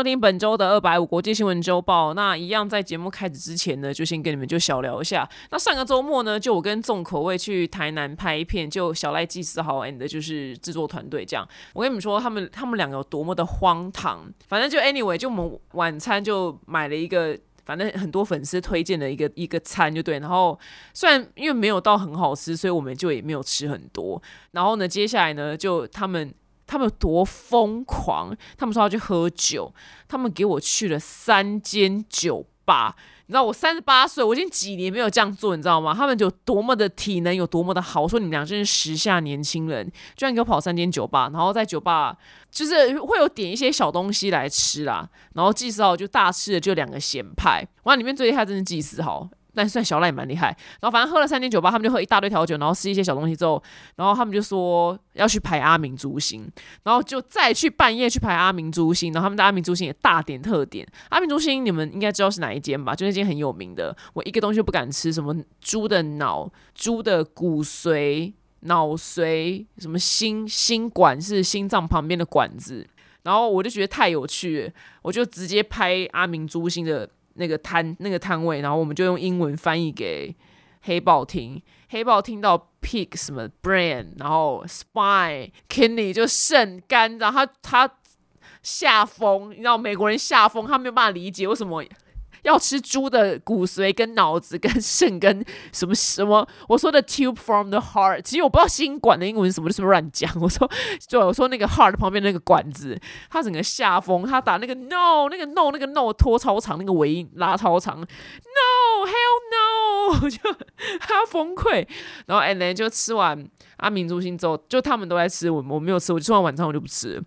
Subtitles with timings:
[0.00, 2.14] 收听本周的二百五国际新闻周报。
[2.14, 5.28] 那一样在节目开始之前呢，就先跟你们就小聊一下。
[5.50, 11.46] 那上个周末呢，就我跟重口味去台南拍一片，就小赖祭司豪 and 就是制作团队这样。
[11.74, 14.26] 我跟你们说，他们他们两个有多么的荒唐。
[14.48, 17.38] 反正就 anyway，就我们晚餐就买了一个。
[17.62, 20.58] 反正很多粉丝推荐的一个一个餐就对，然后
[20.92, 24.20] 虽然因为没有到很好吃，所以我们就也没有吃很多。
[24.52, 26.34] 然后呢，接下来呢，就他们
[26.70, 29.74] 他们有多疯狂，他们说要去喝酒，
[30.06, 32.94] 他们给我去了三间酒吧。
[33.26, 35.92] 你知道我三十八岁，我已经几年没有这样做，你知道吗？
[35.92, 42.16] 他们有多么的体能有多么的好，我说你们俩真是时下年轻人，居然给我跑三间酒吧，然后在酒吧
[42.52, 49.28] 就是会有点一些小东西来吃啦，然后祭司号就大吃的就两个咸派，哇，里面最厉害真是祭司号。
[49.54, 50.48] 但算小赖也蛮厉害，
[50.80, 53.62] 然后反正喝了三间酒吧，他们就喝一大堆调酒，然后吃一些小东西之后，
[53.96, 56.48] 然后他们就说要去排阿明珠心，
[56.84, 60.86] 然后就再去半夜去排阿明珠心，然后他们的阿明珠心也大点特点。
[61.08, 62.94] 阿明珠心你们应该知道是哪一间吧？
[62.94, 72.86] 就那间很有名的，我一个东西都不敢吃，什么猪的脑、猪的骨髓、脑髓，什么心心管是心脏旁边的管子，
[73.24, 74.72] 然后我就觉得太有趣，
[75.02, 77.10] 我就直接拍阿明珠心的。
[77.40, 80.36] 那个摊那个摊位，然后我们就用英文翻译给
[80.82, 81.60] 黑豹听。
[81.88, 87.90] 黑豹听到 pig 什么 brain，然后 spine kidney 就肾肝，然后他他
[88.62, 91.82] 下风，你知道美国人下风，他没有办法理解为什么。
[92.42, 96.46] 要吃猪的骨髓、跟脑子、跟肾、跟什么什么？
[96.68, 100.30] 我说的 tube from the heart，其实我不知道心管的英文什么，就是乱讲。
[100.40, 100.70] 我说，
[101.08, 102.98] 对，我说那个 heart 旁边那个管子，
[103.30, 108.06] 它整个下风，他打那个 no，那个 no，那个 no 拖超长，那个尾音拉超长，no
[109.06, 110.38] hell no，就
[111.00, 111.86] 他崩溃。
[112.26, 117.22] 然后 and then 就吃完阿明珠心之后，就他们都在吃，我我没有吃，我吃完晚餐我就不吃。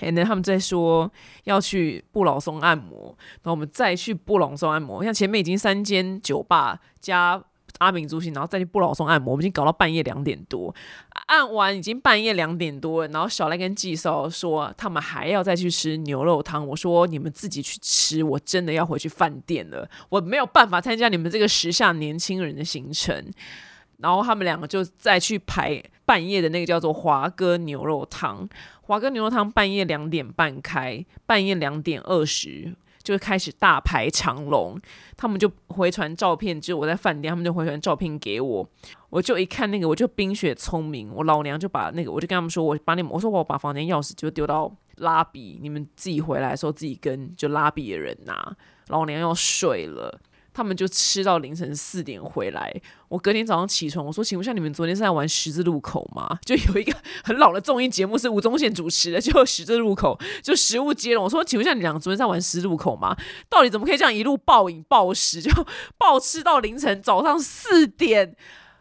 [0.00, 1.10] 然后他们在说
[1.44, 5.02] 要去布朗松按摩，然后我们再去布朗松按摩。
[5.02, 7.42] 像前面已经三间酒吧加
[7.78, 10.74] 阿明珠心，然后再去布朗松按摩，我们已经搞到半夜两点多。
[11.26, 16.66] 按完已经半夜两点多了，然后小赖跟季少说他们还要再去吃牛肉汤。
[16.66, 23.30] 我说你们自己去吃，我真的要回去饭店了，我没有办法参加你们这个时下年轻人的行程。
[23.98, 28.48] 然后他们两个就再去排半夜的那个叫做华哥牛肉汤。
[28.80, 34.80] 华哥牛肉汤半夜两点半开，半夜两点二十就开始大排长龙。
[35.18, 38.66] 他们就回传照片，就我在饭店，他们就回传照片给我。
[39.10, 48.56] 我就一看那个，我就冰雪聪明，我老娘就把那个，我就跟他们说，我把你们，我说我把房间钥匙就丢到拉比，你们自己回来的时候自己跟就拉比的人拿。
[48.88, 50.18] 老娘要睡了。
[50.58, 52.74] 他们就吃到凌晨四点回来。
[53.06, 56.92] 我隔天早上起床，我说：“请问一下，你们昨天是在玩十字路口吗？”就有一个
[57.22, 61.22] 很老的综艺节目是吴宗宪主持的，就十字路口就食物接龙。
[61.22, 63.16] 我说：“请问一下，你两个昨天在玩十字路口吗？
[63.48, 65.48] 到底怎么可以这样一路暴饮暴食，就
[65.96, 68.34] 暴吃到凌晨早上四点？”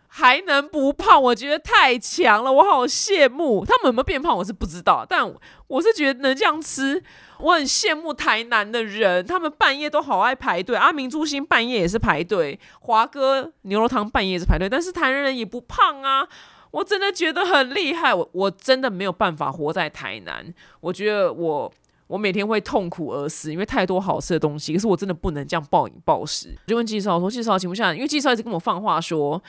[0.10, 1.22] 还能不胖？
[1.22, 3.64] 我觉得太强了，我好羡慕。
[3.64, 5.32] 他们有没有变胖，我是不知道，但
[5.68, 7.04] 我是觉得能这样吃，
[7.40, 9.26] 我很羡慕台南的人。
[9.26, 16.28] 他们半夜都好爱排队，阿明珠心半夜也是排队，华哥牛肉汤半夜也是排队，但是台南人也不胖啊。
[16.72, 20.54] 我真的觉得很厉害，我我真的没有办法活在台南。
[20.82, 21.72] 我觉得我
[22.08, 26.56] 我每天会痛苦而死，因为太多好吃的东西，可是我真的不能这样暴饮暴食。
[26.66, 29.42] 我就问季少说：“季少，请问下，因为季少一直跟我放话说。”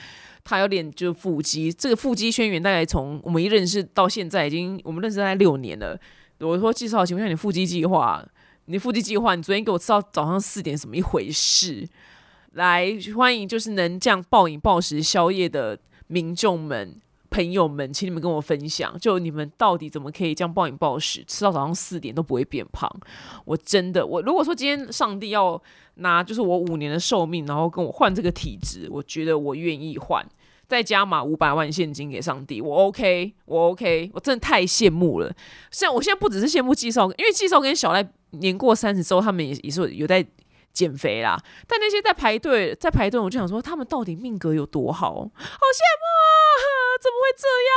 [0.44, 5.98] 他有点就是腹肌，这个腹肌轩辕大概从我们一认识到现在，已经我们认识大概六年了。
[6.40, 8.24] 我说介绍，情况下你腹肌计划，
[8.66, 11.88] 你腹肌计划，你昨天给我吃到早上四点，怎么一回事？
[12.52, 22.90] 来欢迎就是能这样暴饮暴食宵夜的民众们、朋友们，请你们跟我分享，就你们到底怎么可以这样暴饮暴食，吃到早上四点都不会变胖？
[23.44, 25.60] 我真的，我如果说今天上帝要
[25.96, 30.24] 拿就是我五年的寿命，然后跟我换这个体质，我觉得我愿意换。
[30.68, 35.34] 再加码五百万现金给上帝，我 OK，我 OK，我真的太羡慕了。
[35.70, 40.24] 像我现在不只是羡慕季少，因为季少跟小赖年过三十之后，他们也也是有在
[40.70, 41.42] 减肥啦。
[41.66, 45.14] 但那些在排队在排队，我就想说，他们到底命格有多好？
[45.14, 46.28] 好羡慕啊！
[47.00, 47.72] 怎么会这样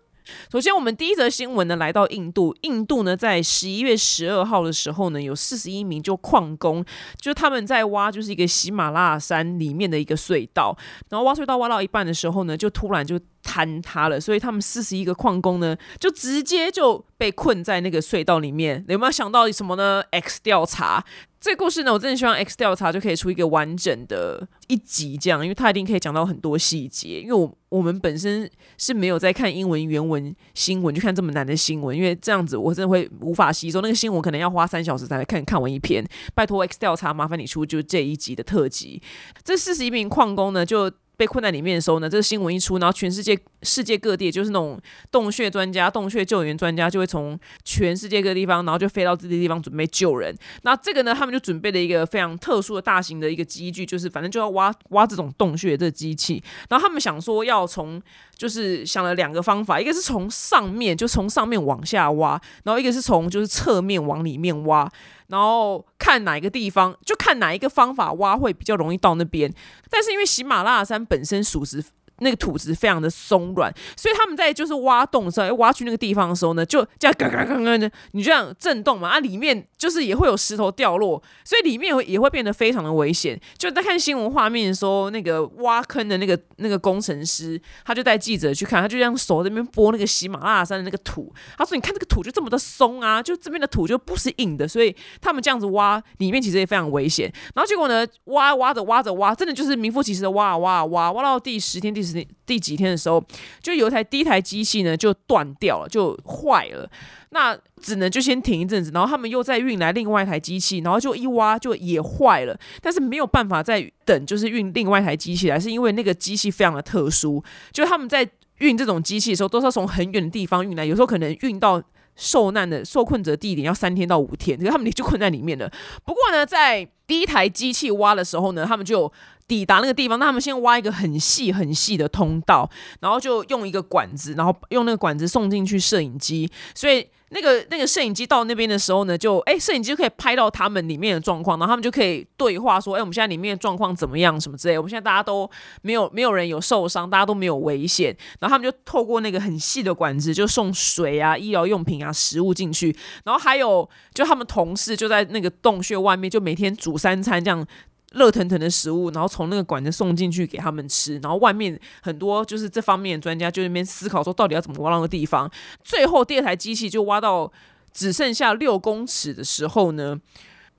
[0.00, 0.03] 呢？
[0.50, 2.56] 首先，我们第一则新闻呢，来到印度。
[2.62, 6.84] 印度呢，在十一月十二号的时候呢，有四十一名就矿工，
[7.20, 10.76] 就他们在挖，就是一个喜马拉雅山里面的一个隧道。
[11.10, 18.84] 然后挖隧道挖到一半的时候呢，就突然就坍塌了，所以他们四十一个矿工呢，就直接就被困在那个隧道里面。
[18.88, 21.04] 有没有想到什么呢？X 调查
[21.38, 27.20] 这个故事呢，我真的希望 X 调查就可以出一个完整的一集，这样，因为他一定可以讲到很多细节。
[27.20, 33.82] 因为我我们本身是没有在看英文原文新闻，就看这么难的新闻，因为这样子我真的会无法吸收。
[33.82, 36.02] 那个新闻可能要花三小时才来看看完一篇。
[36.34, 39.02] 拜托 X 调查，麻烦你出就这一集的特辑。
[39.44, 40.90] 这四十一名矿工呢，就。
[41.16, 44.80] 被困在里面的时候呢，这个新闻一出，然后全世界世界各地就是那种
[45.10, 50.36] 洞穴专家、洞穴救援专家就会从全世界各地方，然后就飞到这些地方准备救人。
[50.62, 56.42] 那这个呢，他们就准备了一个非常特殊的大型的一个机具，就是反正就要挖挖这种洞穴这机器。
[56.68, 58.02] 然后他们想说要从，
[58.36, 64.90] 就是想了两个方法，一个是从上面就从上面往下挖，然后一个是从就是侧面往里面挖。
[65.28, 69.52] 然后看哪一个地方，就看哪一个方法挖会比较容易到那边。
[69.90, 71.84] 但是因为喜马拉雅山本身属实。
[72.24, 83.38] 那个土质非常的松软，所以他们在就是挖洞的时候，挖去那个地方的时候呢，就这样嘎嘎嘎嘎的，你这样震动嘛，啊，里面就是也会有石头掉落，所以里面也会变得非常的危险。
[83.58, 102.13] 就在看新闻画面的时候，那个挖坑的那个那个工程师，他就带记者去看，他就这样手在那边拨那个喜马拉雅山的那个土，他说：“你看这个土就这么的松啊，就这边的土就不是硬的，所以他们这样子挖，里面其实也非常危险。”然后结果呢，挖挖着挖着挖，真的就是名副其实的挖啊挖啊挖，挖到第十天第十。
[102.44, 103.24] 第几天的时候，
[103.62, 106.88] 就有一台第一台机器呢就断掉了，就坏了。
[107.30, 112.56] 那只能就先停一阵子，然后他们又再运来另外一台机器，然后就一挖就也坏了。
[112.80, 118.28] 但是没有办法再等，就是运另外一台机器来，是因为那个机器非常的特殊，就他们在
[118.58, 121.82] 运这种机器的时候，都是要从很远的地方运来，有时候可能运到
[122.14, 125.68] 受难的受困者地点要三天到五天，可是他们就困在里面了。
[126.04, 129.12] 不过呢，在第一台机器挖的时候呢，他们就。
[129.46, 132.68] 抵达那个地方，那他们先挖一个很细很细的通道，
[133.00, 136.50] 然后就用一个管子，然后用那个管子送进去摄影机。
[136.74, 144.78] 所以那个那个摄影机到那边的时候呢，就哎，摄影机就可以拍到他们里面的状况，然后他们就可以对话说，哎，我们现在里面的状况怎么样，什么之类。
[144.78, 145.50] 我们现在大家都
[145.82, 148.16] 没有没有人有受伤，大家都没有危险。
[148.40, 152.96] 然后他们就透过那个很细的管子，就送水啊、医疗用品啊、食物进去。
[153.24, 157.66] 然后还有就他们同事就在那个洞穴外面，就每天煮三餐这样。
[158.14, 165.50] 热腾腾的食物，然后从那个管子送进去给他们吃，然后外面很多就是这方面的专家就那边思考说，到底要怎么挖那个地方。
[165.82, 167.52] 最后第二台机器就挖到
[167.92, 170.20] 只剩下六公尺的时候呢，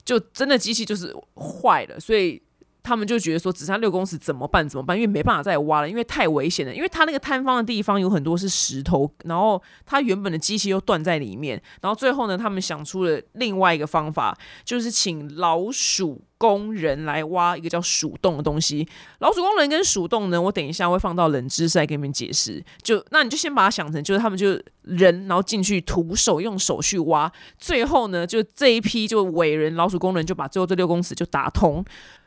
[0.04, 2.42] 就真的机器就是坏了，所以。
[2.86, 4.66] 他们就觉得说，只差六公尺怎么办？
[4.68, 4.96] 怎么办？
[4.96, 6.72] 因为没办法再挖了，因为太危险了。
[6.72, 11.60] 因为它那个坍方的地方有很多是石头，然后它原本的机器又断在里面。
[11.82, 18.86] 然后最后呢，他们想出了另外一个方法，就是请老鼠工人来挖一个叫鼠洞的东西。
[19.18, 22.64] 老鼠工人跟鼠洞呢，我等一下会放到冷知识来给你们解释。
[22.82, 27.32] 就那你就先把它想成，就是他们就人，然后进去徒手用手去挖。
[27.58, 31.84] 最后呢，就这一批就伟人老鼠工人就把最后这六公尺就打通。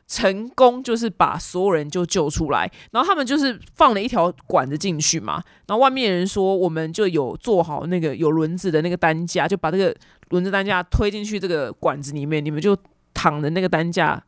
[0.09, 5.35] 成功就是把所有人就救出来，然后他们就是放了一条管子进去嘛，
[5.67, 9.95] 然后外面人说我们就有做好那个有轮子的那个担架，就把这个
[10.29, 12.75] 轮子担架推进去这个管子里面，你们就
[13.13, 14.19] 躺着那个担架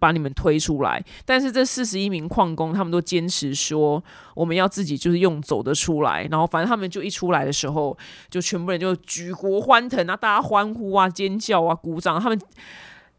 [0.00, 1.00] 把你们推出来。
[1.24, 4.02] 但是这四十一名矿工他们都坚持说
[4.34, 7.96] 我们要自己就是用走得出来，然后反正他们就一出来的时候，
[8.28, 12.36] 就全部人就举国欢腾啊，大家欢呼啊、尖叫啊、鼓掌，他们。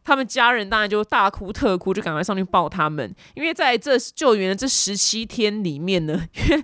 [0.09, 3.15] 他们家人当然就大哭特哭，就赶快上去抱他们。
[3.35, 6.63] 因为在这救援的这十七天里面呢， 因为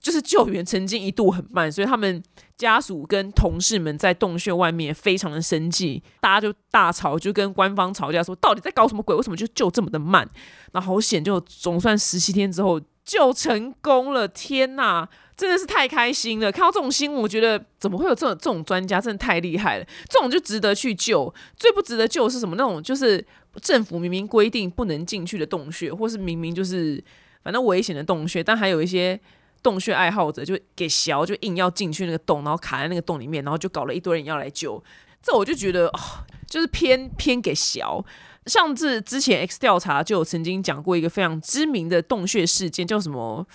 [0.00, 2.22] 就是救援曾经一度很慢，所以他们
[2.56, 9.16] 家属跟同事们在洞穴外面非常的生气，大家就大吵，就跟官方吵架说，到底在搞什么鬼？
[9.16, 10.28] 为什么就救这么的慢？
[10.72, 14.28] 那好险，就总算十七天之后救成功了！
[14.28, 15.08] 天哪！
[15.36, 16.52] 真的是太开心了！
[16.52, 19.86] 看到这种新闻，我觉得怎么会有这种这种专家，真的太厉害了。
[20.06, 21.32] 这种就值得去救。
[21.56, 22.56] 最不值得救是什么？
[22.56, 23.26] 那种就是
[23.62, 27.02] 政府明明规定不能进去的洞穴，或是明明就是
[27.42, 29.18] 反正危险的洞穴，但还有一些
[29.62, 34.82] 洞穴爱好者就给小，就硬要进去那个洞，然后卡在那个洞里面，然后就搞了一堆人要来救。
[35.22, 36.00] 这我就觉得哦，
[36.46, 38.04] 就是偏偏给小。
[38.50, 43.46] 上次之前 X 调查就有曾经讲过一个非常知名的洞穴事件，叫什么？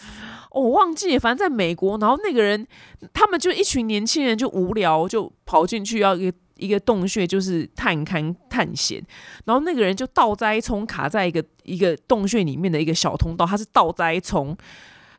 [0.51, 2.65] 我忘记，反正在美国，然后那个人，
[3.13, 9.05] 他们就一群年轻人就无聊，就跑进去要一个一个洞穴，就是探勘探险。
[9.43, 14.57] 然后那个人就倒栽葱卡在一个一个洞穴里面的一个小通道，他是倒栽葱。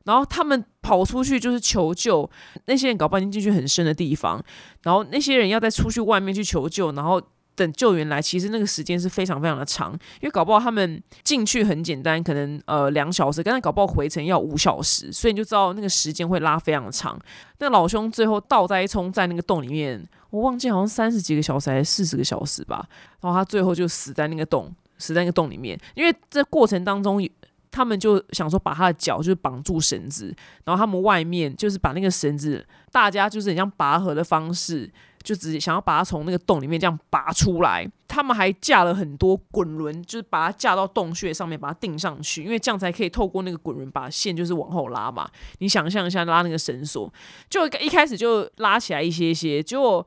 [0.05, 2.31] 然后他们跑出去就是求救，
[2.67, 4.41] 那些人搞半天进去很深的地方，
[4.85, 7.21] 然后那些人要再出去外面去求救，然后
[7.57, 17.19] 等救援来，其实那个时间是非常非常的长，因为搞不好他们进去很简单，可能呃两小时，但是搞不好回程要五小时，所以你就知道那个时间会拉非常的长。
[17.59, 22.87] 那老兄最后倒栽葱在那个洞里面，我忘记好像三十几个小时还是四十个小时吧，
[23.23, 27.27] 然后他最后就死在那个洞，死在那个洞里面，因为这过程当中。
[27.69, 30.35] 他们就想说把他的脚就是绑住绳子，
[30.65, 34.91] 然后他们外面就是把那个绳子，大家就是很像拔河的方式，
[35.27, 37.85] 就直接想要把它从那个洞里面这样拔出来。
[38.07, 45.29] 他们还架了很多滚轮，就是把它架到洞穴上面，把它钉上去，因为这样才可以透过那个滚轮把线就是往后拉嘛。
[45.59, 47.13] 你想象一下拉那个绳索，
[47.51, 50.07] 就一开始就拉起来一些些，结果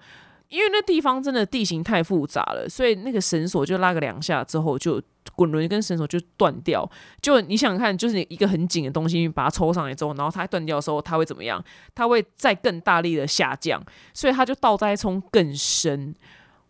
[0.50, 5.02] 因为那地方真的地形太复杂了，所以那个绳索就拉个两下之后就。
[5.36, 6.90] 滚轮跟绳索就断掉，
[7.22, 11.64] 就你想想看，就是你一个很紧的东西，把它抽上来之后，然后它断掉的时候，它会怎么样？
[11.94, 13.82] 它会再更大力的下降，
[14.14, 16.14] 所以它就倒栽葱更深。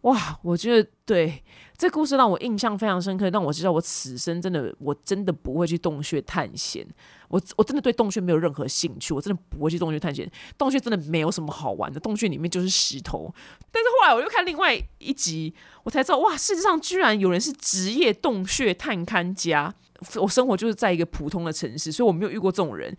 [0.02, 1.44] 哇，我觉得对
[1.78, 6.88] 这故事让我印象非常深刻，让我知道我此生真的我真的不会去洞穴探险。
[7.28, 10.30] 我我真的对洞穴没有任何兴趣，我真的不会去洞穴探险。
[10.58, 13.34] 洞穴真的没有什么好玩的，洞穴里面就是石头。
[13.72, 15.54] 但是后来我又看另外一集，
[15.84, 19.76] 我才知道哇，世界上居然有人是职业洞穴探勘家。
[20.16, 22.96] 我生活就是在一个普通的城市，所以我没有遇过这种人。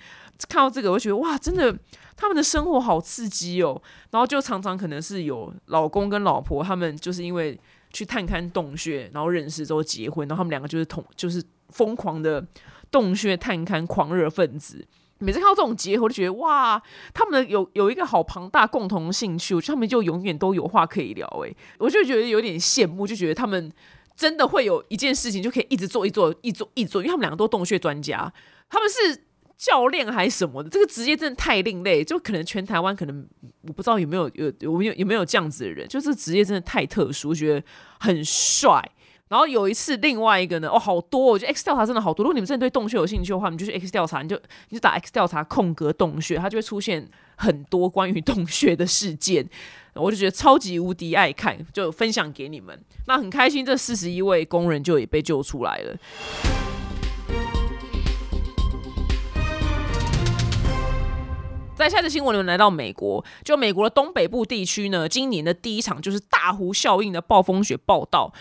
[0.48, 1.76] 看到这个，我觉得哇，真的
[2.16, 3.80] 他们的生活好刺激哦。
[4.10, 7.58] 然后就常常可能是有老公跟老婆，他们就是因为
[7.92, 12.46] 去探勘洞穴，然后认识之后结婚，然后他们两个就是同就是疯狂的。
[12.92, 14.84] 洞穴探勘狂热分子，
[15.18, 16.82] 每次看到这种结合，我就觉得哇，
[17.14, 21.24] 他们的有有一个好庞大共同兴趣，我觉得他们就永远都有话可以聊。
[21.44, 23.70] 诶，我就觉得有点羡慕，就觉得他们
[24.20, 28.30] 真的会有一件事情就可以一直做，一做，一做，一做，因为他们两个都洞穴专家，
[28.68, 29.24] 他们是
[29.56, 33.26] 教练还是什么的，这个职业真的太另类，就可能全台湾可能
[33.62, 37.66] 我不知道有没有有有没有有没有这样子的人，就是职业真的太特殊，觉得
[37.98, 38.86] 很帅。
[39.30, 42.24] 然后有一次，另外一个呢，哦，好多，我觉得 X 调查真的好多。
[42.24, 44.34] 如果你们真的对洞穴有兴趣的话，你就去 X 调查，你就
[44.70, 49.48] 你就打 X 调查空格洞穴，它就会出现很多关于洞穴的事件。
[49.94, 52.76] 我就觉得超级无敌爱看，就分享给你们。
[53.06, 55.96] 那很开心，这四十一位工人就也被救出来了。
[61.76, 68.32] 在下次新闻里面来到美国，就美国的东北部地区呢，今年的第一场就是大湖效应的暴风雪报道。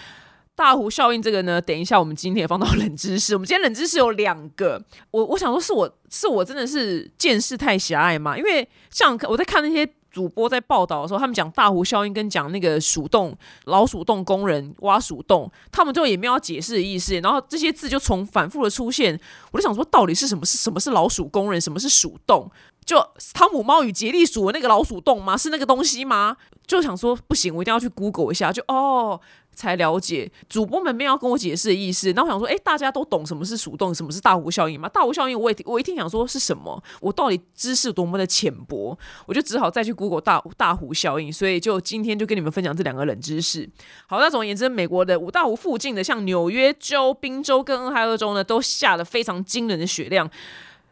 [0.59, 3.33] 大湖效应这个呢，等一下我们今天也放到冷知识。
[3.33, 8.37] 我们今天冷知识有两个，我我想说是我是我真的是见识太狭隘嘛？
[8.37, 13.33] 因为像我在看那些主播在报道的时候，他们讲大湖效应跟讲那个鼠洞
[13.67, 19.17] 老鼠洞工人挖鼠洞，他们就也没有解释的意思，然后这些字就从反复的出现，
[19.53, 22.51] 我就想说到底是什么是什么是老鼠工人，什么是鼠洞？
[22.83, 22.97] 就
[23.33, 25.37] 汤姆猫与杰利鼠的那个老鼠洞吗？
[25.37, 26.35] 是那个东西吗？
[26.67, 29.21] 就想说不行，我一定要去 Google 一下，就哦。
[29.59, 34.87] 才了解主播们没有跟我解释的意思，然后我想说，哎，大家都懂什么是鼠洞，什么是大湖效应吗？
[34.87, 43.69] 大湖效应，我也我一听想说是什么，我到底知识多么的浅薄，我就只好再去 Google 大大湖效应，所以就今天就跟你们分享这两个冷知识。
[44.07, 50.31] 好，那总而言之，美国的五大湖附近的，像纽约州、宾州跟俄亥俄州呢，都下了非常惊人的雪量，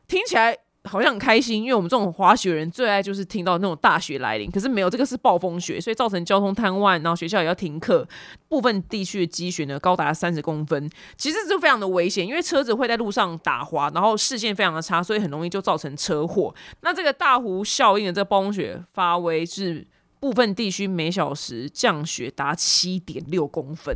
[0.09, 0.66] 听起来。
[0.87, 4.49] 好像很开心，因为我们这种滑雪人最爱就是听到那种大雪来临。
[4.49, 8.07] 可是没有，这个是暴风雪，所以造成交通瘫痪，然后学校也要停课。
[8.47, 16.55] 部分地区的积雪呢高达三十公分，其实就非常的危险，因为车子会在路上打滑，然后视线非常的差，所以很容易就造成车祸。
[16.81, 19.85] 那这个大湖效应的这个暴风雪发威，是
[20.19, 23.93] 部分地区每小时降雪达七点六公分，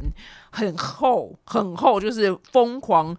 [0.51, 3.15] 很厚很厚，就是疯狂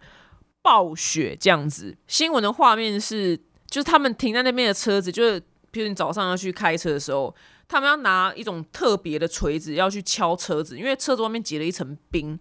[0.61, 1.97] 暴雪这样子。
[2.07, 3.41] 新闻的画面是。
[3.73, 7.35] 就是他们停在那边的车子，就是比如你早上要去开车的时候，
[7.67, 12.39] 他们要拿一种特别的锤子要去敲车子，因为车子外面结了一层冰，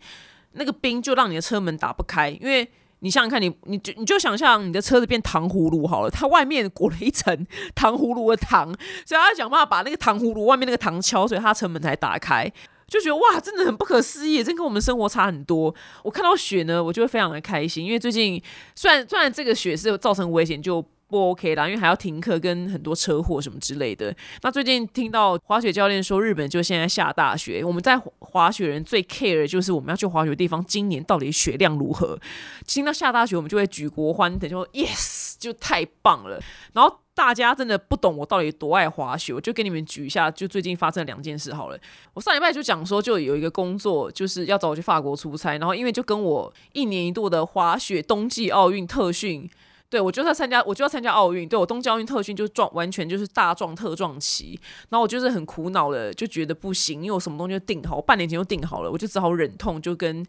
[0.52, 2.30] 那个冰就让你的车门打不开。
[2.30, 2.70] 因为
[3.00, 8.66] 你想想看，你你就你就想象你的车子变糖葫芦好了，它外面裹了一层糖葫芦的糖，
[9.06, 12.52] 所以他要想办法把那个糖葫芦外面那个糖敲，所以他车门才打开。
[12.90, 15.74] 就觉得哇，真的很不可思议，真跟我们生活差很多。
[16.04, 18.44] 我看到雪呢，我就会非常的开心，因为最近
[18.76, 20.86] 虽然虽然这个雪是有造成危险就。
[21.12, 24.16] 不 OK 啦，因为还要停课跟很多车祸什么之类的。
[24.42, 27.64] 那最近听到滑雪教练说，日本就现在下大雪。
[27.64, 32.18] 我们在滑雪人最 care 的就是我们要去滑雪的地方，今年到底雪量如何？
[32.66, 36.42] 听到下大雪，我们就会举国欢腾，就说 yes，就太棒了。
[36.72, 41.78] 然后大家真的不懂我到底多爱滑雪，我就给你们举一下，就最近发生两件事好了。
[42.14, 49.50] 我上礼拜就讲说，就有一个工作就是要找我去法国出差，然后因为就跟我一年一度的滑雪冬季奥运特训。
[49.92, 54.60] 对我就要参加，我就要参加奥运，对我东京奥运特训就撞，完全就是大撞特撞期。
[54.90, 60.26] 然后我就是很苦恼了，就觉得不行，因为我什么东西都定好，我半年前就定好了，我就只好忍痛就跟。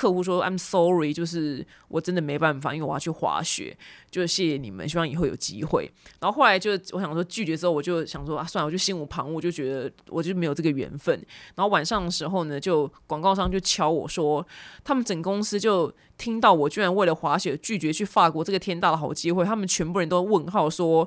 [0.00, 3.76] 客户说：“I'm sorry，就是我真的没办法，因为我要去滑雪。
[4.10, 5.90] 就谢谢你们，希望以后有机会。
[6.18, 11.14] 然后后来就我想说拒绝之后，我就想说啊，算了，我就心无旁骛，就觉得我就没有这个缘分。
[11.54, 14.46] 然后晚上的时候呢，就广告商就敲我说，
[14.82, 21.06] 他们整公司就听到我居然为了滑雪拒绝去法国这个天大的好机会，他们全部人都问号说，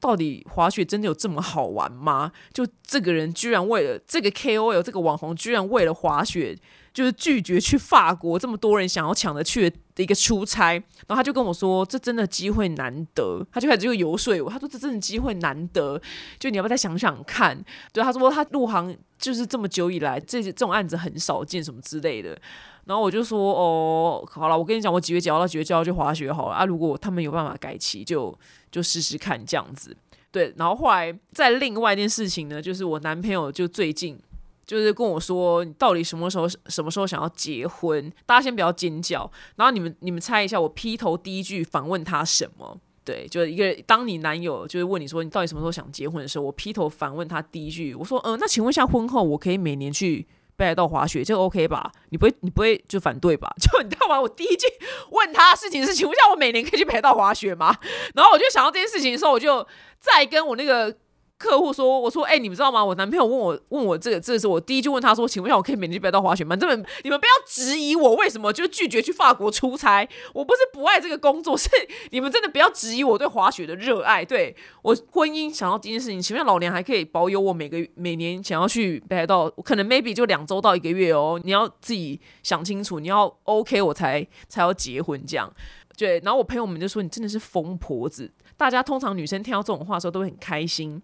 [0.00, 2.32] 到底滑雪真的有这么好玩吗？
[2.52, 6.58] 就这个人居然为了这个 KOL 这个网红，居然为了滑雪。”
[6.92, 10.72] 就是拒绝去法国，这么多人想要抢着去的一个出差，
[11.06, 16.00] 然后他就跟我说：“这真的机会难得。”他就开始就游说我，他说：“这真的机会难得，
[16.38, 22.38] 就你要不要再想想看？”对，他说他入行就是这么久以来，这这种案子很少见，什么之类的。
[22.84, 26.64] 然后我就说：“哦，好了，我跟你讲，我几月几号到几月几号去滑雪好了啊？
[26.66, 28.36] 如果他们有办法改期，就
[28.70, 29.96] 就试试看这样子。”
[30.30, 34.18] 对，然后后来在另外一件事情呢，就是我男朋友就最近。
[34.64, 38.10] 就是跟我说，你到底什么时候什么时候想要结婚？
[38.24, 42.78] 大家先不要尖叫，然后你们你们猜一下，我劈头第一句反问他什么？
[43.04, 50.24] 对，就是一个当你男友就是问你说你到底什么时候想结婚的时候，我劈头反问他第一句，我说嗯，那请问一下，婚后我可以每年去
[50.56, 51.90] 北海道滑雪，这个 OK 吧？
[52.10, 53.52] 你不会你不会就反对吧？
[53.58, 54.20] 就你知道吗？
[54.20, 54.68] 我第一句
[55.10, 57.76] 问他事情是，请问一下，我每年可以去北海道滑雪吗？
[58.14, 59.66] 然后我就想到这件事情的时候，我就
[59.98, 60.96] 再跟我那个。
[61.42, 62.84] 客户说：“我说，哎，你们知道吗？
[62.84, 66.54] 我男朋友问我问我这个，这是我第一句问他说，请问一下，我可以每年去北海道滑雪吗？
[66.54, 66.72] 这么
[67.02, 70.08] 你们不要质疑我为什么就拒绝去法国出差。
[70.34, 71.68] 我不是不爱这个工作，是
[72.10, 74.24] 你们真的不要质疑我对滑雪的热爱。
[74.24, 81.40] 对我婚姻想要这件事情，请问老娘还可以保有我每个每年想要去北海道，可能 maybe 就两周到一个月哦。
[81.42, 85.52] 你要自己想清楚，你要 OK 我才才要结婚这样。
[85.96, 91.00] 对，然后我朋友们就说你真的是疯婆子。”大家通常女生听到这种话的时候都会很开心，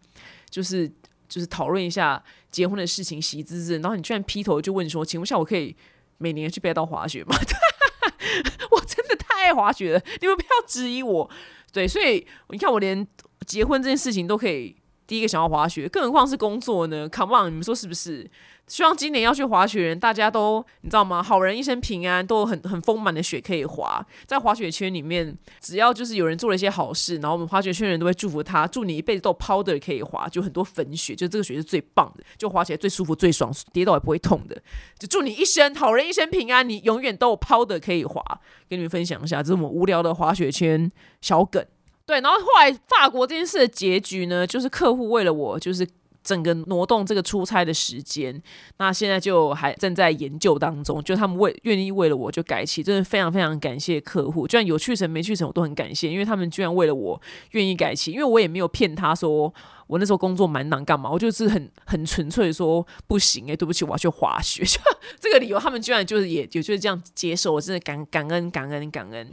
[0.49, 0.88] 就是
[1.28, 3.78] 就是讨论一下结婚的事情，喜滋滋。
[3.78, 5.75] 然后你居然劈头就问说：“请问下我可以
[6.18, 7.37] 每年去北海道滑雪吗？”
[8.71, 11.28] 我真的太爱滑雪了，你们不要质疑我。
[11.73, 13.07] 对，所以你看我连
[13.47, 14.76] 结婚这件事情都可以
[15.09, 18.31] 第一个想要滑雪，更何况是工作呢？Come on，你们说是不是？
[18.67, 21.23] 希望今年要去滑雪人，大家都你知道吗？
[21.23, 24.07] 好人一生平安，都有很很丰满的雪可以滑。
[24.27, 34.62] 在滑雪圈里面，只要就是有人做了一些好事，然后我们滑雪圈人都会祝福他，祝你一辈子都 powder 可以滑，就很多粉雪，就这个雪是最棒的，就滑起来最舒服、最爽，跌倒也不会痛的。
[34.99, 38.23] 就祝你一生好人一生平安，你永远都有 powder 可以滑。
[38.68, 40.92] 跟你们分享一下，这是我们无聊的滑雪圈
[41.23, 41.64] 小梗。
[42.09, 45.87] 对，然后后来法国这件事的结局呢，就是客户为了我，就是。
[46.25, 48.42] 整个挪动这个出差的时间，
[48.77, 51.03] 那现在就还正在研究当中。
[51.03, 54.47] 就他们为愿意为了我就改期，真的非常非常感谢客户。
[54.47, 57.18] 就算有去成没去成，我都很感谢，因为他们居然为了我
[57.53, 58.12] 愿意改期。
[58.12, 59.55] 因为我也没有骗他说
[59.87, 64.62] 我那时候工作蛮难干嘛，我就是很很纯粹说不行哎，对不起，我要去滑雪。
[64.66, 64.79] 就
[65.18, 69.27] 这个理由他们居然就是也也就是这样接受，我真的感感恩感恩感恩。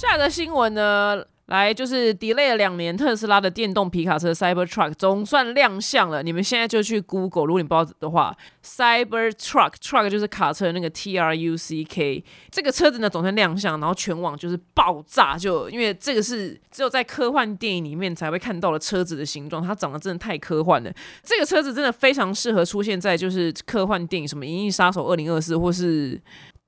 [0.00, 6.22] 下一个新闻呢，来就是 delay 了两年，特斯拉的电动皮卡车 Cyber Truck 总算亮相了。
[6.22, 8.34] 你们现在就去 Google，如果你不知道的话
[8.64, 20.90] ，Cyber Truck Truck 就是卡车的那个 T R U C K 这个车子呢总算亮相，然后全网就是爆炸，就因为这个是只有在科幻电影里面才会看到的车子的形状，它长得真的太科幻了。
[21.22, 26.18] 这个车子真的非常适合出现在就是科幻电影，什么《银翼杀手二零二四》或是。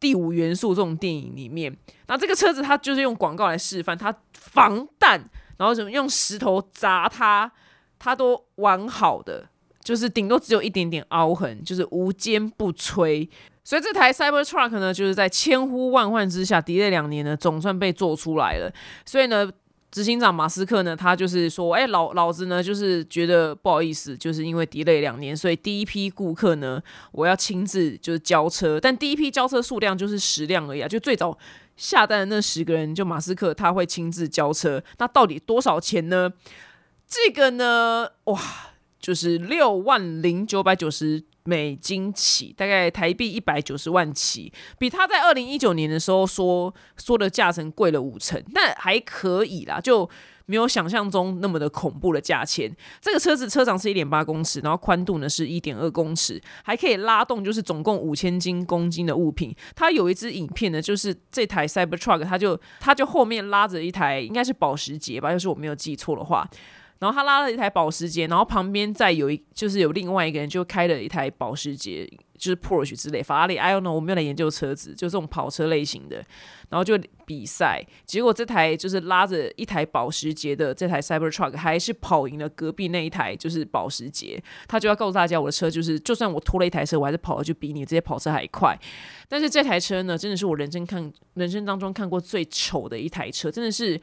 [0.03, 1.75] 第五元素这种电影里面，
[2.09, 5.23] 那这个车子它就是用广告来示范，它防弹，
[5.59, 7.51] 然后什么用石头砸它，
[8.01, 9.49] 它都完好的，
[9.81, 13.29] 就是顶多只有一点点凹痕，就是无坚不摧。
[13.63, 18.73] 所以这台 Cyber Truck 呢，就是在千呼万唤之下，迪了两年呢，总算被做出来了。
[19.07, 19.49] 所以呢。
[19.93, 31.37] 执行长马斯克呢，他就是说，哎，老老子呢，就是觉得不好意思，就是因为 delay 两年，所以第一批顾客呢，我要亲自就是交车，但第一批交车数量就是十辆而已啊，就最早
[31.77, 36.33] 下单的那十个人，就马斯克他会亲自交车，那到底多少钱呢？
[37.07, 38.41] 这个呢，哇，
[38.99, 41.25] 就是六万零九百九十。
[41.45, 50.09] 美金起，大概台币一百九十万起，比他在二零一九年的时候说说的价钱贵了五成，但还可以啦，就
[50.47, 52.75] 没有想象中那么的恐怖的价钱。
[53.01, 59.55] 这个车子车长是一点八公尺，然后宽度呢是一点二公尺，还可以拉动就是总共五千斤公斤的物品。
[59.75, 66.49] 它有一支影片呢，就是这台 Cyber Truck，它就它就后面拉着一台应该是保时捷吧，要是我没有记错的话。
[67.03, 76.25] 然后他拉了一台保时捷，然后旁边再有一就是有另外一个人就开了一台保时捷，就是 Porsche 之类，法拉利，I don't know，我没有来研究车子，就这种跑车类型的，
[76.69, 88.79] 然后就比赛，结果这台就是拉着一台保时捷的这台 Cyber Truck 还是跑赢了隔壁那一台就是保时捷，他就要告诉大家我的车就是，就算我拖了一台车，我还是跑的就比你这些跑车还快，
[89.29, 94.01] 但是这台车呢，真的是我人生看人生当中看过最丑的一台车，真的是。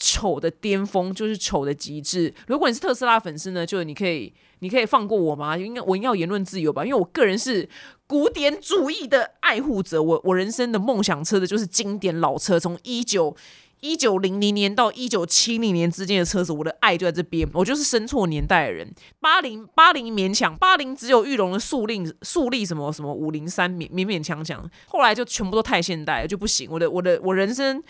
[0.00, 2.32] 丑的巅峰就是丑的极致。
[2.46, 5.56] 如果你是特斯拉粉丝呢，就你可以，你可以放过我吗？
[5.58, 6.82] 应该我应该有言论自由吧？
[6.84, 7.68] 因为我个人是
[8.06, 10.02] 古典主义的爱护者。
[10.02, 13.36] 我我人生的梦想车的就是经典老车，从一九
[13.80, 17.46] 一九零零年到一九七零年之间的车子，我的爱就在这边。
[17.52, 18.90] 我就是生错年代的人。
[19.20, 26.70] 八零八零勉强，八零只有玉龙的速令速力什么什么五零三勉勉勉强强，后来就全部都太现代了就不行。
[26.70, 27.82] 我的我的我人生。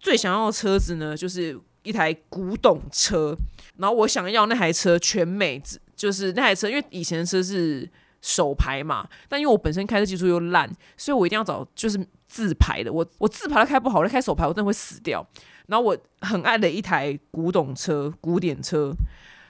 [0.00, 3.36] 最想要的车子呢，就是一台古董车。
[3.76, 5.62] 然后我想要那台车全美，
[5.94, 7.88] 就是那台车，因为以前的车是
[8.20, 9.08] 手排嘛。
[9.28, 12.92] 但因为我本身开车技术又烂，所以我一定要找就是自排的。
[12.92, 15.24] 我我自排都开不好，我开手排我真的会死掉。
[15.66, 18.92] 然后我很爱的一台古董车、古典车，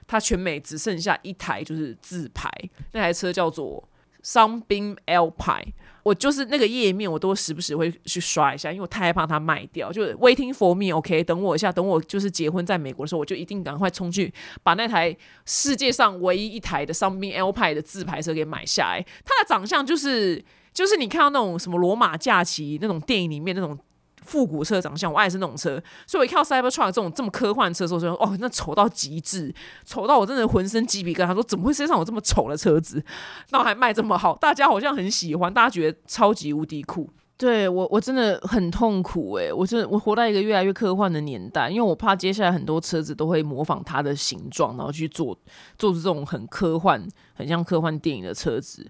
[0.07, 2.51] 它全美只剩下一台就是自排，
[2.93, 3.89] 那台车叫做
[4.23, 5.65] 桑兵 L 排。
[6.09, 9.93] 我就是那个页面，我都时不时会去刷一下，因为我太害怕它卖掉。
[9.93, 19.05] 就 waiting for me，OK，等我一下，等我就是结婚在美国的时候，我就一定赶快冲去把那台世界上唯一一台的 Something L 派的自排车给买下来。
[19.25, 20.43] 它的长相就是
[20.73, 23.79] 就是你看到那种什么罗马假期那种电影里面那种。
[24.29, 29.55] 复古车长相，我爱是那种车，所以我一看到 Cybertruck 这种这么科幻车的时候，说哦，那丑到极致，
[29.87, 31.33] 丑到我真的浑身鸡皮疙瘩。
[31.33, 33.03] 说怎么会世界上有这么丑的车子，
[33.51, 37.09] 那还卖这么好，大家好像很喜欢，大家觉得超级无敌酷。
[37.39, 45.39] 对我，我真的很痛苦诶，我真的我活在一个越来越科幻的年代，因为我怕接下来很多车子都会模仿它的形状，然后去做
[45.79, 47.01] 做出这种很科幻、
[47.35, 48.85] 很像科幻电影的车子。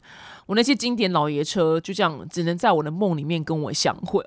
[0.48, 4.24] 我那些经典老爷车就这样只能在我的梦里面跟我相会。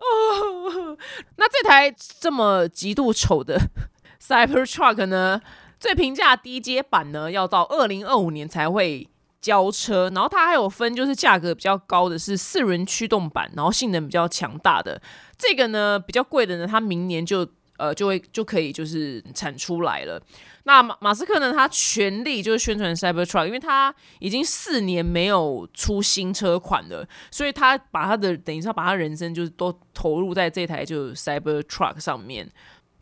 [1.37, 3.59] 那这台这么极度丑的
[4.21, 5.41] Cyber Truck 呢？
[5.79, 9.09] 最平价低阶版呢，要到二零二五年才会
[9.41, 10.11] 交车。
[10.13, 15.01] 然后它还有分，就是价格比较高的是四轮驱动版，然后性能比较强大的。
[15.39, 17.47] 这个呢比较贵的呢，它明年就
[17.81, 20.21] 呃就会就可以就是产出来了。
[20.65, 21.51] 那马马斯克呢？
[21.51, 32.47] 他全力就是宣传 Cybertruck，因为他已经四年没有出新车款了，所以他把他的等于说把他人生就是都投入在这台就 Cybertruck 上面。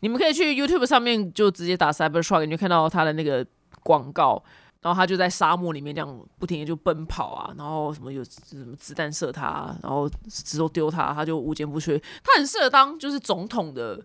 [0.00, 3.46] 你们可以去 YouTube 上面就直接打 Cybertruck，你就看到他的那个
[3.82, 4.42] 广告，
[4.80, 12.02] 然后他就在沙漠里面这样不停的就奔跑啊，然后什么有什么子弹射他，然后石头丢他，他就无坚不摧。
[12.24, 14.02] 他很适合当就是总统的。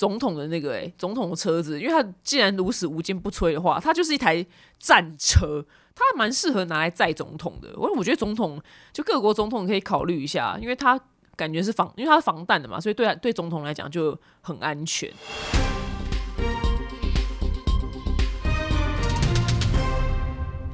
[0.00, 4.42] 总统的那个哎，总统的车子，因为它既然如此无坚不摧的话，它就是一台
[4.78, 5.62] 战车，
[5.94, 7.68] 它蛮适合拿来载总统的。
[7.76, 8.58] 我我觉得总统
[8.94, 10.98] 就各国总统可以考虑一下，因为它
[11.36, 15.12] 感觉是防，因为它是防弹的嘛，所以对对总统来讲就很安全。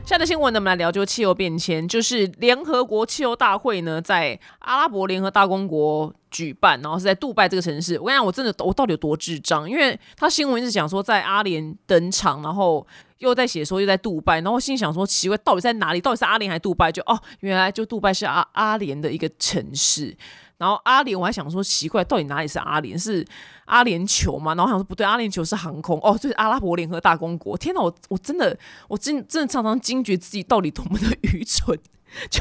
[0.06, 7.98] 下的新闻呢，我们来聊就气候变迁，就是联合国气候大会呢，在阿拉伯联合大公国举办，然后是在杜拜这个城市。
[7.98, 9.68] 我跟你讲，我真的我到底有多智障？
[9.68, 12.86] 因为他新闻是讲说在阿联登场，然后
[13.18, 16.00] 又在写说又在杜拜，然后我心想说奇怪，到底在哪里？
[16.00, 16.92] 到底是阿联还是杜拜？
[16.92, 20.16] 就哦，原来就杜拜是阿阿联的一个城市。
[20.58, 22.98] 然后阿联，我还想说奇怪，到底哪里是阿联？
[22.98, 23.24] 是
[23.66, 24.54] 阿联酋吗？
[24.54, 27.56] 然后想说不对，阿联酋是航空哦，就是阿拉伯联合大公国。
[27.58, 31.78] 天哪，我我真的，我真真的常常惊觉自己到底多么的愚蠢，
[32.30, 32.40] 就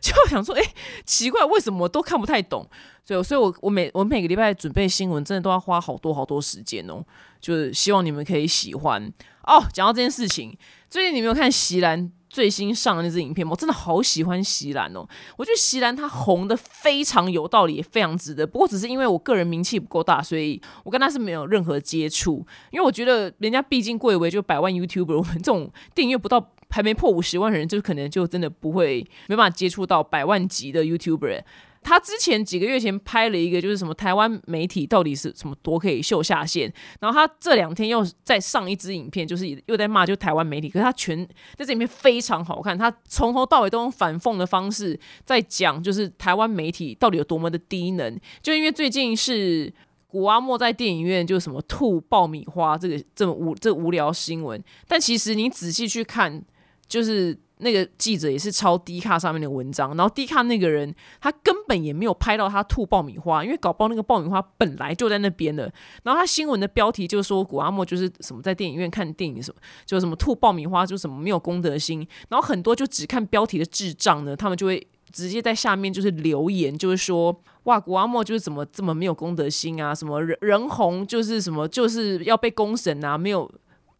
[0.00, 0.62] 就想说，哎，
[1.04, 2.68] 奇怪，为什么我都看不太懂？
[3.04, 7.04] 所以，所以我我每我每个礼拜准备新闻，真的都要花好多好多时间哦。
[7.40, 9.02] 就是希望你们可以喜欢
[9.44, 9.64] 哦。
[9.72, 10.56] 讲到这件事情，
[10.90, 12.12] 最近你没有看席兰？
[12.30, 15.06] 最新上的那支影片，我真的好喜欢席兰哦！
[15.36, 18.46] 我觉得席兰她红的非常有道理，也非常值得。
[18.46, 22.46] 不过只是因为我个人名气不够大，所以我跟她是没有任何接触。
[22.70, 31.42] 因为我觉得人家毕竟贵为就百万 YouTuber，我们这种订阅不到还没破五十万人，就可能就真的不会没办法接触到百万级的 YouTuber。
[31.88, 36.70] 他之前几个月前拍了一个，就是什么台湾媒体到底是什么多可以秀下限，
[37.00, 49.72] 然后他这两天又再上一支影片，就是又在骂就台湾媒体，可是他全在这里面非常好看，他从头到尾都用反讽的方式在讲，就是台湾媒体到底有多么的低能，就因为最近是
[50.06, 56.44] 古阿莫在电影院就什么吐爆米花这个这么无这无聊新闻，但其实你仔细去看，
[56.86, 57.38] 就是。
[57.60, 65.72] 那个记者也是抄低卡上面的文章，然后低卡那个人他根本也没有拍到他吐爆米花，因为搞爆那个爆米花本来就在那边的。
[66.02, 72.06] 然后他新闻的标题就是说古阿莫就是什么在电影院看电影什么，就什么吐爆米花就什么没有公德心。
[72.28, 79.94] 然后很多就只看标题的智障呢，他们就会直接在下面就是留言，就是说哇，古阿莫就是怎么这么没有公德心啊？
[79.94, 83.18] 什么人人红就是什么就是要被公审啊？
[83.18, 83.50] 没有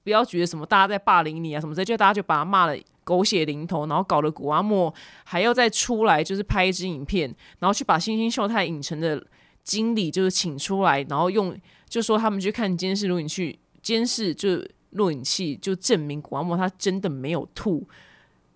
[0.05, 2.77] 不要觉得什么大家在霸凌你啊什么的，就大家就把他骂了
[3.09, 4.94] 狗血淋头，然后搞得古阿莫
[5.25, 9.27] 还要再出来就是拍一支影片，然后去把星星秀泰影城的
[9.64, 17.88] 经理就是请出来，然后用就说他们去看监视录影去监视就录影器就证明古阿莫他真的没有吐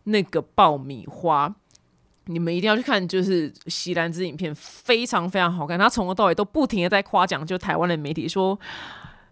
[0.04, 1.54] 那个爆米花。
[2.26, 5.78] 你们一定要去看，就是席兰之影片，非常非常好看。
[5.78, 8.56] 他从头到尾都不停的在夸奖，就台湾的媒体说，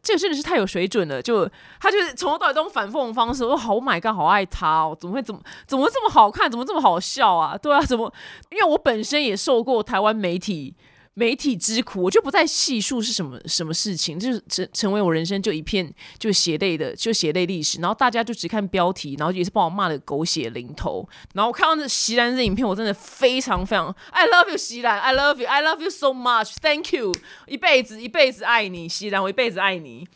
[0.02, 1.20] 这个真的是太有水准了。
[1.22, 1.48] 就
[1.80, 7.56] 他就是从头到尾都用反讽的方式，说好 my god，好爱他哦，怎么会怎么怎么这么好看，怎么这么好笑啊？
[7.56, 8.12] 对啊，怎么？
[8.50, 10.74] 因为我本身也受过台湾媒体。
[11.14, 17.80] 媒体之苦，我就不再细数是什么什么事情，就是成成为我人生就一片就血泪的就血泪历史。
[17.80, 21.06] 然后大家就只看标题，然后也是把我骂的狗血淋头。
[21.34, 27.12] 然后我看到这席兰这影片，我真的非常非常 I love you 席兰，I love you，I love you so much，Thank you，
[27.46, 30.06] 一辈子一辈子爱你，席兰，我一辈子爱你。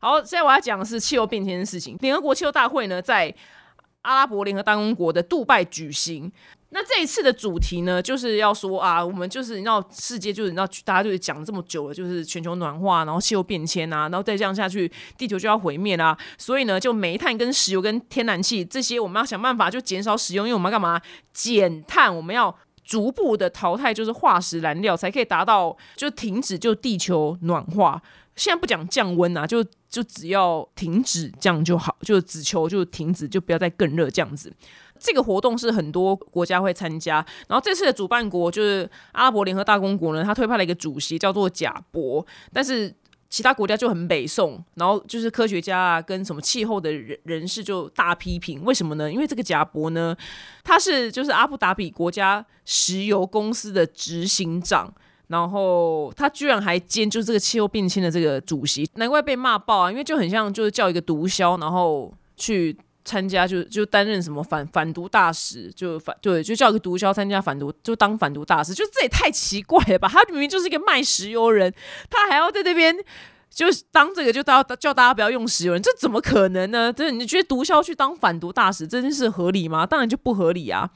[0.00, 1.96] 好，现在我要讲的是气候变迁的事情。
[2.00, 3.34] 联合国气候大会呢，在
[4.02, 6.30] 阿拉伯联合大公国的杜拜举行。
[6.74, 16.18] 那这一次的主题呢，就是要说啊，我们就是你知道世界就是你知道大家就是讲这么久了，就是全球暖化，然后气候变迁啊，然后再这样下去，地球就要毁灭啦。
[16.36, 21.00] 所以呢，就煤炭跟石油跟天然气这些，我们要想办法就减少使用，因为我们要干嘛？
[21.32, 28.02] 减碳，我们要逐步的淘汰就是化石燃料，才可以达到就停止就地球暖化。
[28.34, 34.52] 现在不讲降温啊，就就只要停止这样就好，就只求就停止，就不要再更热这样子。
[34.98, 37.16] 这个活动是很多国家会参加，
[37.48, 42.94] 然后这次的主办国就是阿拉伯联合大公国呢，他推派了一个主席叫做贾博，但是
[43.28, 49.12] 其他国家就很北宋，然后就是科学家啊跟什么气候的人人士就大批评，为什么呢？
[49.12, 50.16] 因为这个贾博呢，
[50.62, 54.94] 他是就是阿布达比国家石油公司的执行长，
[55.26, 59.90] 然后他居然还兼就是这个气候变迁的这个主席，难怪被骂爆啊！
[59.90, 62.76] 因为就很像就是叫一个毒枭，然后去。
[63.04, 70.08] 参加就就担任什么反反毒大使，就反对就叫一个毒枭参加反毒，就当反毒大使，就这也太奇怪了吧？
[70.08, 71.72] 他明明就是一个卖石油人，
[72.08, 72.96] 他还要在那边
[73.50, 76.92] 就当这个，就大家叫大家不要用石油人，这怎么可能呢？
[76.92, 79.84] 这你觉得毒枭去当反毒大使这件事合理吗？
[79.86, 80.90] 当然就不合理啊！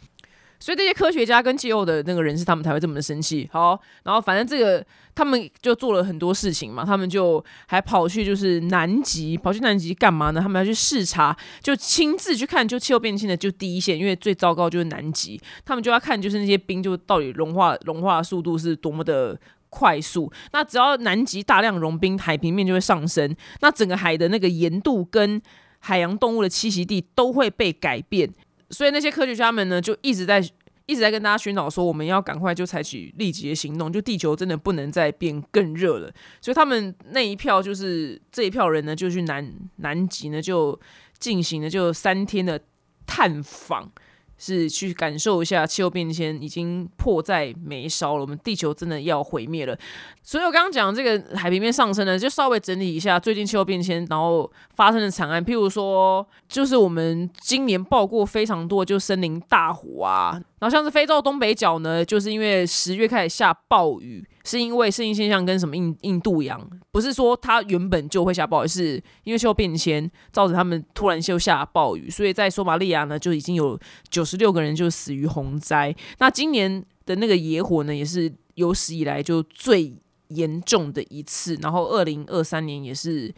[0.61, 3.49] 所以这些科学家跟气候的那个人士，他们才会这么的生气。
[3.53, 10.41] 好，然后反正这个他们就做了很多事情嘛，他们就还跑去就是南极，跑去南极干嘛呢？
[10.41, 19.39] 他们要去视察，就亲自去看，就气候变迁的就第一线，因为最糟糕就是南极，他们就要看就是那些冰就到底融化融化速度是多么的
[19.71, 20.33] 快速。
[20.53, 25.41] 那只要南极大量融冰，海平面就会上升，那整个海的那个盐度跟
[25.79, 28.29] 海洋动物的栖息地都会被改变。
[28.71, 30.39] 所以那些科学家们呢，就一直在
[30.87, 36.11] 一直在跟大家寻找说，我们要赶快就采取立即的行动，就地球真的不能再变更热了。
[36.41, 40.79] 所以他们那一票就是这一票人呢，就去南南极呢，就
[41.19, 42.61] 进行了就三天的
[43.07, 43.91] 探访。
[44.39, 49.77] 是去感受一下气候变迁已经迫在眉梢了，我们地球真的要毁灭了。
[50.23, 60.41] 所以我刚刚讲这个海平面上升呢，就稍微整理一下最近气候变迁然后发生的惨案，譬如说，就是我们今年爆过非常多就森林大火啊。
[60.61, 75.95] 然后像是非洲东北角呢，就是因为十月开始下暴雨，是因为适应现象跟什么印印度洋，不是说它原本就会下暴雨，是因为气候变迁造成他们突然就下暴雨，所以在索马利亚呢就已经有九十六个人就死于洪灾。
[76.19, 79.95] 那今年的那个野火呢，也是有史以来就最
[80.29, 83.33] 严重的一次，然后二零二三年也是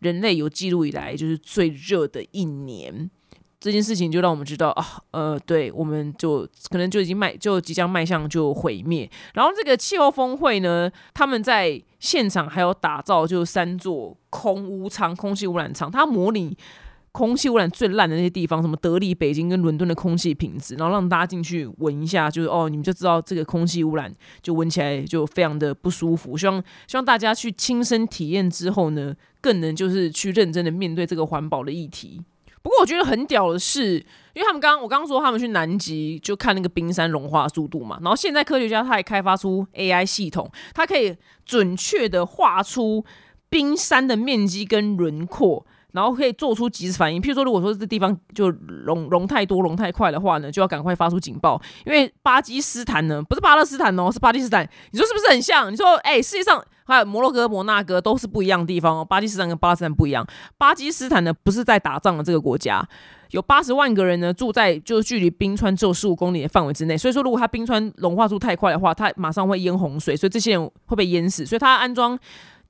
[0.00, 3.10] 人类有记录以来就是最热的一年。
[3.60, 9.10] 这件事情就让我们知道啊，呃，对，我们就可能就已经迈，就即将迈向就毁灭。
[9.34, 16.56] 然后这个气候峰会呢，他们在现场还有打造就三座空污舱、空气污染舱，它模拟
[17.10, 26.36] 空气污染最烂的那些地方，什么德里、北京跟伦敦的空气品质，然后让大家进去闻一下，就是哦，你们就知道这个空气污染就闻起来就非常的不舒服。
[26.36, 32.22] 希望希望大家去亲身体验之后呢，更能就是去认真的面对这个环保的议题。
[32.62, 33.94] 不过我觉得很屌的是，
[34.34, 43.04] 因为他们刚刚我刚刚说他们去南极就看那个冰山融化速度嘛，然后现在科学家他也开发出 AI 系统，它可以准确的画出
[43.48, 45.66] 冰山的面积跟轮廓。
[45.98, 47.20] 然后可以做出及时反应。
[47.20, 51.60] 譬如说，如果说这地方就融融太多、融太快的话呢，就要赶快发出警报。
[51.84, 54.68] 因为巴基斯坦呢，不是巴勒斯坦哦，是巴基斯坦。
[54.92, 55.72] 你说是不是很像？
[55.72, 59.04] 你说，哎，世界上还有摩洛哥、摩纳哥都是不一样的地方哦。
[59.04, 60.24] 巴基斯坦跟巴勒斯坦不一样。
[60.56, 62.86] 巴基斯坦呢，不是在打仗的这个国家，
[63.32, 66.96] 有八十万个人呢住在就是距离冰川只有十五公里的范围之内。
[66.96, 71.44] 所以说，如果它冰川融化速太快的话，它马上会淹洪水，所以这些人会被淹死。
[71.44, 72.16] 所以它安装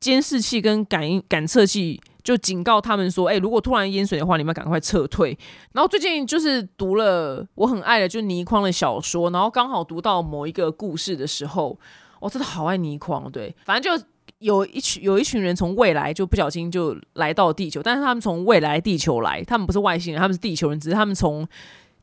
[0.00, 2.00] 监视器跟感应感测器。
[2.24, 5.38] 就警告他们说：“哎，如果突然淹水的话，你们赶快撤退。”
[5.72, 11.78] 然后最近就是读了我很爱的，就倪匡的小说，然后刚好读到某一个故事的时候，
[12.20, 13.32] 我真的好爱倪匡。
[13.32, 14.04] 对，反正就
[14.40, 21.48] 有一群有一群人从未来就不小心就来到地球，但是他们从未来地球来，他们不是外星人，他们是地球人，只是他们从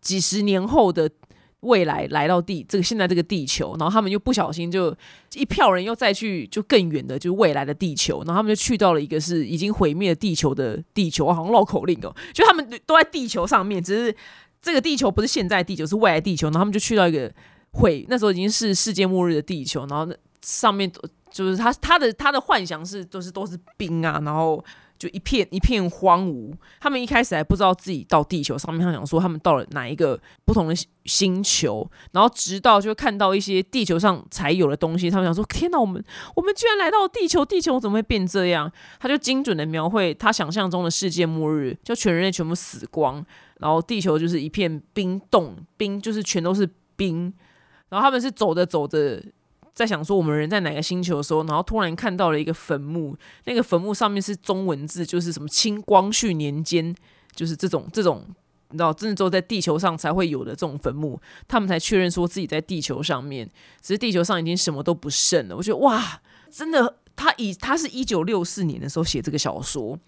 [0.01, 1.07] 几十年后的。
[1.65, 4.95] 未来来到地这个现在这个地球，然后他们又不小心就
[5.33, 14.15] 一票人又再去就更远的，就是未来的地球，然后他们就去到了一个是已经毁灭地球的地球，好像绕口令哦，就他们都在地球上面，只是
[14.61, 17.31] 这个地球不是现在地球，是未来地球，然后他们就去到一个
[17.71, 20.91] 毁那时候已经是世界末日的地球，然后那上面
[21.31, 24.63] 就是他他的他的幻想是都是都是冰啊，然后。
[24.97, 36.03] 就一片一片荒芜，他们一开始还不知道自己到地球上面，他想说他们到了哪一个不同的星球，然后直到就看到一些地球上才有的东西，他们想说天哪，我们
[36.35, 38.71] 我们居然来到地球，地球怎么会变这样？
[38.99, 43.23] 他就精准的描绘他想象中的世界末日，就全人类全部死光，
[43.59, 47.33] 然后地球就是一片冰冻，冰就是全都是冰，
[47.89, 49.21] 然后他们是走着走着。
[49.75, 56.95] 在想说我们人在哪个星球的时候，然后突然看到了一个坟墓，那个坟墓上面是中文字，就是什么清光绪年间，
[57.35, 58.25] 就是这种这种，
[58.69, 63.45] 你知道，真的只有在地球上才会有的这种坟墓，他们才确认说自己在地球上面，
[63.81, 65.57] 只是地球上已经什么都不剩了。
[65.57, 69.99] 我觉得哇，真的，他以他是一九六四年的时候写这个小说。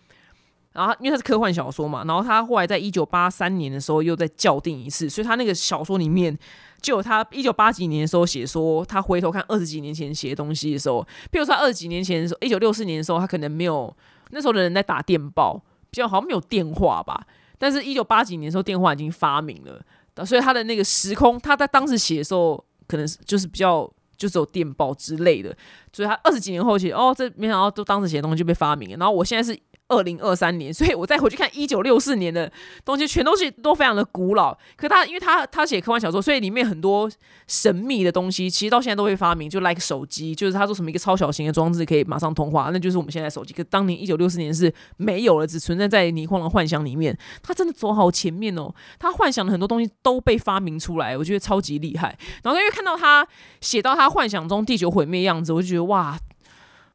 [0.77, 6.37] 然后，因为它是科幻小说嘛，然后他后来在一九八三年的时候又在校订一次，所以他那个小说里面
[6.83, 13.91] 就有他一九八几年的时候写说，他回头看二十几年前写的东西的时候，譬如说二十几年前的时候，一九六四年的时候，他可能没有
[14.29, 15.59] 那时候的人在打电报，
[15.89, 17.25] 比较好像没有电话吧，
[17.57, 19.83] 但是一九八几年的时候电话已经发明了，
[20.23, 25.57] 所以他的那个时空，他在当时写的时候，可能就是比较就只有电报之类的，
[25.91, 29.59] 所以他二十几年后写，哦，这没想到都当时写的东西就被发明了，然后我现在是。
[29.89, 32.51] 二零二三年， 所以我再回去看一九六四年的
[32.83, 34.57] 东西，全都是都非常的古老。
[34.75, 37.09] 可他因为他他写科幻小说，所以里面很多
[37.47, 39.49] 神秘的东西，其实到现在都会发明。
[39.49, 43.53] 就 like 手机，就是他说什么一个超小型的装置可以马上通话，那就是我们现在手机。
[43.53, 47.17] 可当年一九六四年是没有了，只存在在倪匡的幻想里面。
[47.41, 52.17] 他真的走好前面哦，他幻想的很多东西都被发明出来，我觉得超级厉害。
[52.43, 53.25] 然后因为看到他
[53.61, 56.19] 写到他幻想中地球毁灭样子，我就觉得哇。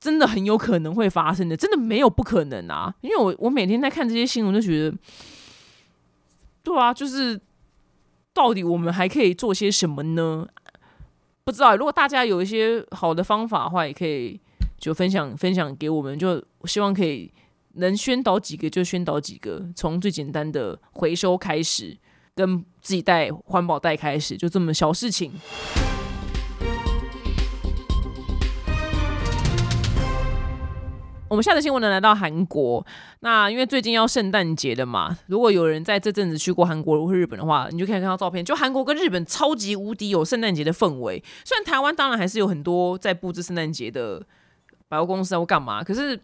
[0.03, 2.93] 真的很有可能会发生的，真的没有不可能啊！
[3.03, 4.97] 因为我我每天在看这些新闻，就觉得，
[6.65, 7.41] 对啊，就是
[8.35, 10.45] 到底我们还可以做些什么呢？
[11.45, 11.77] 不知道。
[11.77, 14.41] 如果大家有一些好的方法的话，也可以
[14.77, 16.19] 就分享分享给我们。
[16.19, 17.33] 就希望可以
[17.75, 21.97] 能宣导几个就宣导几个，从最简单的回收开始，
[22.35, 25.33] 跟自己带环保袋开始，就这么小事情。
[31.33, 32.87] 我们下次新闻能，来到韩国。
[33.21, 38.45] 那因为最近要圣诞节的嘛，如果有人在这阵子去过韩国或日本的话，你就可以看到照片。
[38.45, 41.25] 就韩国跟日本超级无敌有圣诞节的氛围。
[41.42, 44.23] 虽然台湾当然还是有很多在布置圣诞节的
[44.88, 46.14] 百货公司啊或干嘛，可是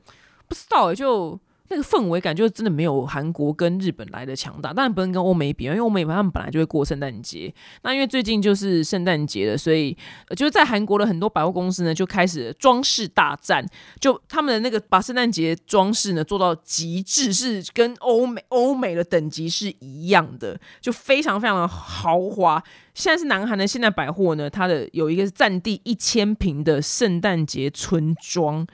[0.46, 1.40] 不知道就。
[1.70, 7.52] 那个氛围感就真的没有韩国跟日本来的强大，当然不能跟欧美比，因为欧美他们本来就会过圣诞节。
[7.82, 9.96] 那因为最近就是圣诞节了，所以
[10.34, 13.64] 就是在韩国的很多百货公司呢就开始装饰大战，
[14.00, 22.62] 就他们的那个把圣诞节装饰呢做到极致，是跟欧美欧美的等级是一样的，就非常非常的豪华。
[22.94, 28.66] 现在是南韩的现代百货呢，它的有一个占地一千平的圣诞节村庄。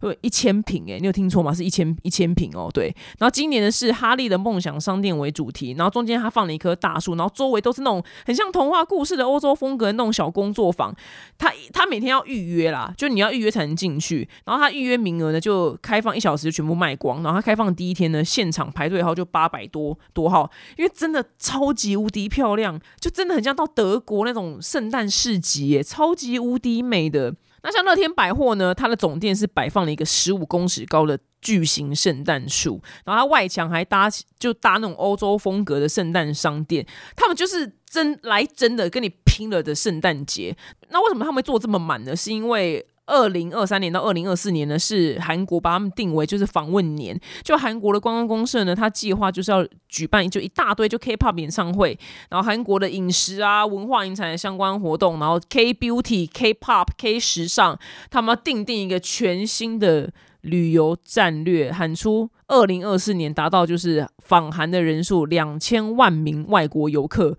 [0.00, 1.52] 对，一千平哎，你有听错吗？
[1.52, 2.70] 是一千一千平哦。
[2.72, 2.86] 对，
[3.18, 10.94] 然后今年的是哈利的梦想商店为主题，然后中间他放了一棵大树，然后周围都是那种很像童话故事的欧洲风格的那种小工作坊。
[11.36, 14.26] 他他每天要预约啦，就你要预约才能进去。
[14.46, 17.22] 然后他预约名额呢就开放一小时就全部卖光。
[17.22, 27.34] 然后他开放第一天呢，现场排队号就八百多多号，因为真的超级无敌漂亮，就真的很像到德国那种圣诞市集，超级无敌美的。
[27.62, 40.56] 那像乐天百货呢，它的总店是摆放了一个十五公尺高的巨型圣诞树，然后它外墙还搭就搭那种欧洲风格的圣诞商店，他们就是真来真的跟你拼了的圣诞节。
[40.90, 42.14] 那为什么他们做这么满呢？
[42.14, 42.86] 是因为。
[43.10, 47.20] 二零二三年到二零二四年呢，是韩国把他们定为就是访问年。
[47.42, 51.98] 就韩国的观光公社呢，他计划就是要举办就一大堆就 K-pop 演唱会，
[52.30, 57.76] 然后韩国的饮食啊、文化遗产的相关活动，然后 K Beauty、K-pop、K 时尚，
[58.08, 67.36] 他们要定定一个全新的旅游战略，喊出二零二四年达到就是访韩的人数两千万名外国游客。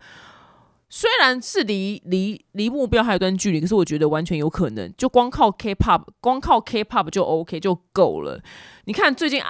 [0.93, 4.93] 虽然是离离离目标还有段距离，可是我觉得完全有可能。
[4.97, 8.43] 就光靠 K-pop，光靠 K-pop 就 OK 就够了。
[8.83, 9.41] 你看最近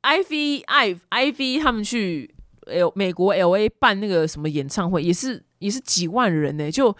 [0.00, 6.70] I V I I V 他们去 L 美国 L A 办那个什么演唱会，也是也是几万人呢。
[6.70, 6.96] 就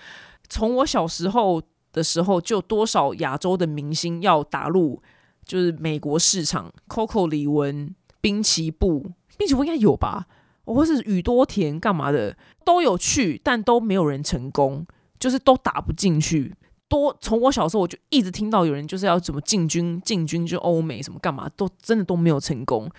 [0.51, 5.03] 从我小时候的时候，就多少亚洲的明星要打入
[5.43, 9.07] 就是美国市场，Coco 李玟、滨崎步，
[9.39, 10.27] 滨崎步应该有吧？
[10.75, 14.87] 或是宇多田干嘛的都有去，但都没有人成功，
[15.19, 16.55] 就是都打不进去。
[16.89, 22.91] 多从我小时候我就一直听到有人就是要怎么进军进军就欧美什么干嘛，都真的都没有成功。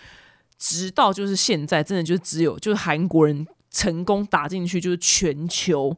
[0.57, 5.95] 直到就是现在，真的就只有就是韩国人成功打进去，就是全球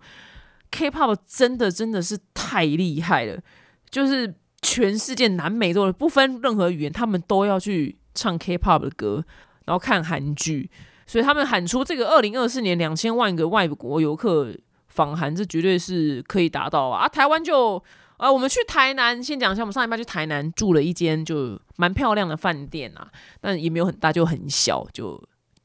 [0.70, 3.42] K-pop 真的真的是太厉害了，
[3.90, 9.24] 就是全世界南美洲的不分任何语言，他们都要去唱 K-pop 的歌，
[9.66, 10.70] 然后看韩剧。
[11.10, 14.56] 所以他们喊出这个二零二四年两千万个外国游客
[14.90, 17.10] 访韩，这绝对是可以达到啊！
[17.10, 17.84] 台湾就
[18.18, 23.10] 啊，我们去台南，先讲一下，我们上一班去台南住了一间就蛮漂亮的饭店啊，
[23.42, 25.20] 但也没有很大，就很小，就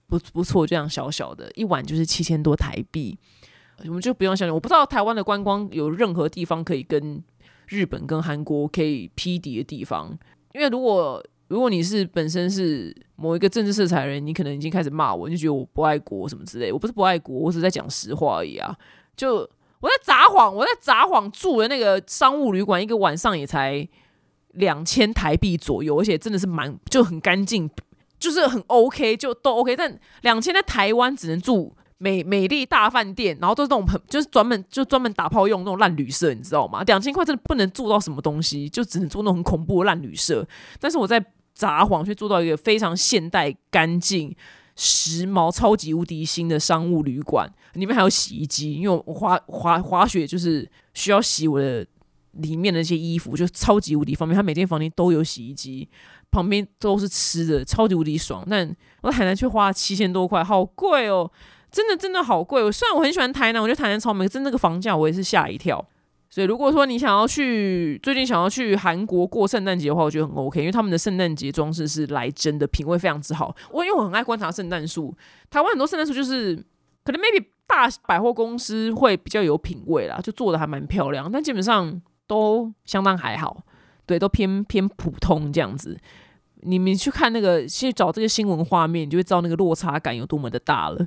[0.07, 3.19] 不不错，这样小小的，一晚就是七千多台币，
[3.85, 7.23] 我们就不用想我不知道台湾的观光有任何地方可以跟
[7.67, 10.19] 日本跟韩国可以匹敌的地方，
[10.55, 11.23] 因为如果。
[11.49, 16.73] 如果你是本身是某一个政治色彩的人，你可能已经开始骂我，你就觉得我不爱国什么之类。
[16.73, 18.75] 我不是不爱国，我只是在讲实话而已啊！
[19.17, 19.37] 就
[19.81, 23.87] 我在撒谎，我在撒谎住的那个商务旅馆，一个晚上也才
[24.53, 27.71] 两千台币左右，而且真的是蛮就很干净，
[28.19, 29.77] 就是很 OK，就都 OK。
[29.77, 31.77] 但两千在台湾只能住。
[32.05, 36.83] 美美丽大饭店，然后都是那种很就是专门就专门打炮用那种烂旅社，你知道吗？
[36.83, 40.47] 两千块真的不能住到什么东西，就只能住那种很恐怖的烂旅社。
[40.79, 41.19] 但是我在
[41.55, 44.37] 札幌却住到一个非常现代、干净、
[44.77, 51.87] 时髦、超级无敌新的商务旅馆，里面还有洗衣机，因为我滑滑滑雪就是需要洗我的
[52.33, 54.37] 里面的那些衣服，就超级无敌方便。
[54.37, 55.89] 它每间房间都有洗衣机，
[56.31, 58.47] 旁边都是吃的，超级无敌爽。
[58.51, 61.31] 但我在海南却花了七千多块，好贵哦。
[61.75, 65.85] 真的真的好贵，虽然我很喜欢台南，我觉得台南超美，真那个房价我也是吓一跳。
[66.31, 73.55] 所以如果说你想要去最近想要去韩国过圣诞节的话，我觉得很 OK，因为他们的圣诞节装饰是来真的，品味非常之好。
[73.72, 75.12] 我因为我很爱观察圣诞树，
[75.51, 76.55] 台湾很多圣诞树就是
[77.03, 83.64] 可能 maybe 大百货公司会比较有品味啦，就做的还蛮漂亮，但基本上都相当还好，
[84.07, 85.99] 对，都偏偏普通这样子。
[86.67, 91.07] 你们去看那个，去找这个新闻画面，你就会知道那个落差感有多么的大了。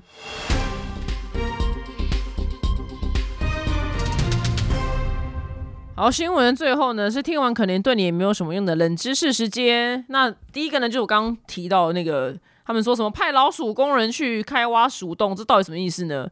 [5.96, 10.06] 好，新闻最后呢是听完可能对你也没有什么用的冷知识时间。
[10.10, 16.30] 那第一个呢，就是我刚刚提到那个，他们说什么派老鼠工人去开挖鼠洞，这到底什么意思呢？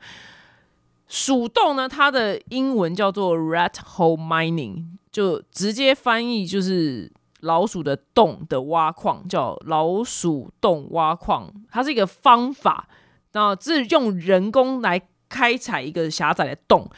[1.08, 7.12] 鼠洞呢，它的英文叫做 rat hole mining，就直接翻译就是。
[7.42, 12.88] 老鼠的洞的挖矿叫老鼠洞挖矿，它是一个方法，
[13.34, 16.90] 那这是用人工来开采一个狭窄的洞。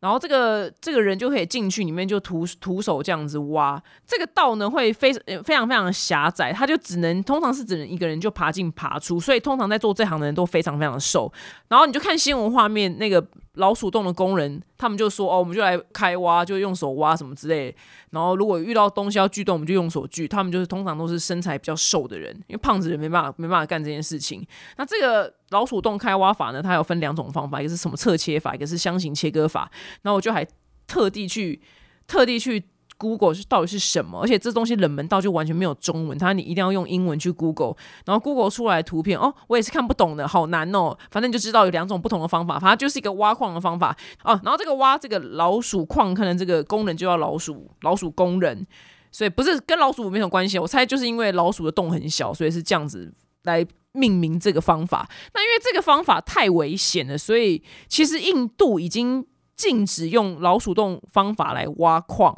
[0.00, 3.82] 然后这个这个人就可以进去里面，就徒徒手这样子挖。
[4.06, 11.32] 这个道呢会非非常非常狭窄，他就只能通常是只能一个人就爬进爬出，所以通常在做这行的人都非常非常的瘦。
[11.68, 17.74] 然后你就看新闻画面，那个老鼠洞的工人，他们就说：“哦，我们就来开挖，就用手挖什么之类。”
[18.10, 20.28] 然后如果遇到东西要锯洞，我们就用手锯。
[20.28, 24.46] 他们就是通常都是身材比较瘦的人，因为胖子人没办法没办法干这件事情。
[24.76, 25.34] 那这个。
[25.50, 29.70] 老鼠洞开挖法呢，它有分两种方法，一个是什么侧切法，一个是箱型切割法。
[30.02, 30.46] 然后我就还
[30.86, 31.60] 特地去
[32.06, 32.62] 特地去
[32.96, 40.98] Google 是到底是什么，而且这东西冷门到就完全没有中文，它你一定要用英文去 Google，然后 Google 出来图片哦，我也是看不懂的，好难哦。
[41.10, 44.38] 反正就知道有两种不同的方法，反正就是一个挖矿的方法哦。
[44.42, 48.66] 然后这个挖这个老鼠矿，可能这个工人就要老鼠老鼠工人，
[49.12, 50.58] 所以不是跟老鼠没有关系。
[50.58, 53.64] 我猜就是因为老鼠的洞很小，所以是这样子来。
[53.92, 59.26] 命名这个方法，那因为这个方法太危险了，所以其实印度已经
[59.56, 62.32] 禁止用老鼠洞方法来挖矿，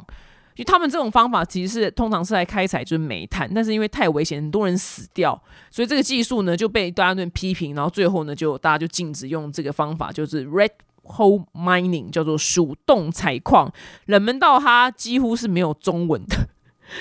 [0.55, 5.39] 因为他们这种方法其实是通常是来开采就是煤炭，但是因为太危险，很多人死掉，
[5.69, 10.71] 所以这个技术呢就被大家批评，然后最后呢就大家就禁止用这个方法，就是 red
[11.03, 13.71] hole mining，叫做鼠洞采矿，
[14.05, 16.47] 冷门到它几乎是没有中文的。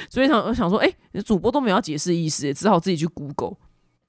[0.09, 0.92] 所以想我想说，哎、
[1.24, 3.57] 主播都没有解释意思，只好自己去 Google。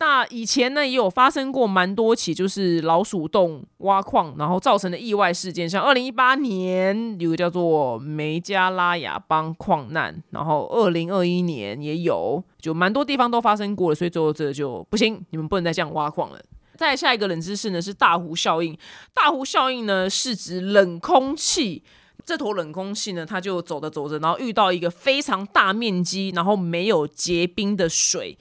[0.02, 16.42] 那以前呢，也有发生过蛮多起，就是老鼠洞挖矿，然后造成的意外事件，像二零一八年有个叫做梅加拉亚邦矿难，然后二零二一年也有，就蛮多地方都发生过了，所以最后这就不行，你们不能再这样挖矿了。
[16.76, 18.76] 再下一个冷知识呢是大湖效应，
[19.14, 21.84] 大湖效应呢是指冷空气。
[22.26, 28.38] 这坨冷空气呢，它就走着走着，然后遇到一个非常大面积，然后没有结冰的水，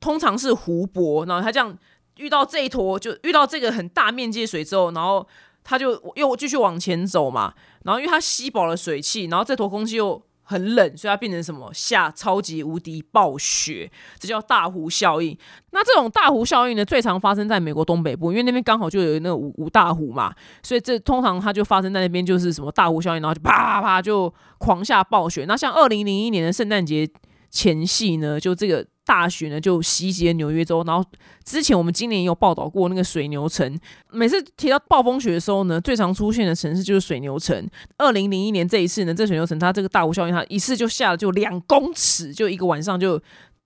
[0.00, 1.76] 通常是湖泊，然后它这样
[2.16, 5.26] 遇到这一坨，就遇到这个很大面积的水之后，然后
[5.64, 7.54] 它就又继续往前走嘛，
[7.84, 15.36] 然后因为它吸饱了水汽，然后这坨空气又很冷，所以它变成什么下超级无敌暴雪，这叫大湖效应。
[15.72, 25.44] 那这种大湖效应呢，最常发生在美国东北部，因为那边刚好就有那个五五大湖嘛，所以这通常它就发生在那边，就是什么大湖效应，然后就啪啪啪就狂下暴雪。
[25.46, 27.06] 那像二零零一年的圣诞节
[27.50, 31.02] 前夕呢，就这个大雪呢就袭击了纽约州，然后
[31.42, 33.80] 之前我们今年也有报道过那个水牛城。
[34.12, 37.66] 每次提到暴风雪的时候呢，最常出现的城市就是水牛城。
[37.96, 43.18] 二零零一年这一次呢，这水牛城它这个大湖效应，它一次就下了就两公尺，就一个晚上就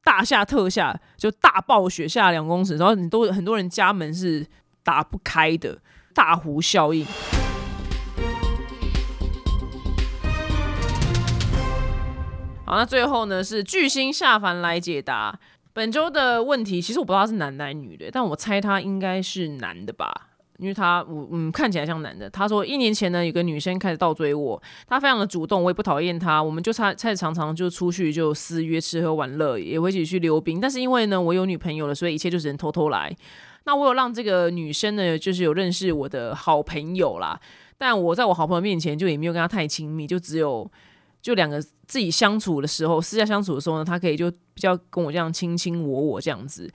[0.05, 4.47] 大下特下，就大暴雪下两公尺，然后你都很多人家门是
[4.84, 5.78] 打不开的。
[6.14, 7.07] 大湖效应。
[12.72, 15.38] 好，那最后呢是巨星下凡来解答
[15.74, 16.80] 本周的问题。
[16.80, 20.10] 其实我不知道他是男的还是女的，但我猜他应该是男的吧，
[20.56, 22.30] 因为他我嗯看起来像男的。
[22.30, 30.58] 他说一年前呢有个女生开始倒追我，她非常的主动，我也不讨厌她，我们就差开始常常就出去就私约吃喝玩乐，也会一起去溜冰。
[30.58, 33.14] 但是因为呢我有女朋友了，所以一切就只能偷偷来。
[33.64, 37.38] 那我有让这个女生呢，就是有认识我的好朋友啦，
[37.76, 40.72] 但我在我好朋友面前就也没有跟她太亲密，就只有。
[41.22, 46.70] 就两个自己相处的时候，私下相处的时候呢，他可以就比较跟我这样卿卿我我这样子。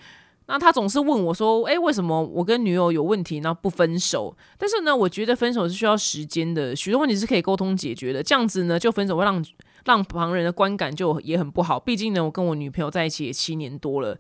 [0.49, 8.23] 那他总是问我说：“诶，为什么我跟女友有问题，然后不分手？”但是呢，我觉得分手是需要时间的，许多问题是可以沟通解决的。
[8.23, 9.43] 这样子呢，就分手会让
[9.83, 11.77] 让旁人的观感就也很不好。
[11.77, 14.17] 毕竟呢，我跟我女朋友在一起也七年多了。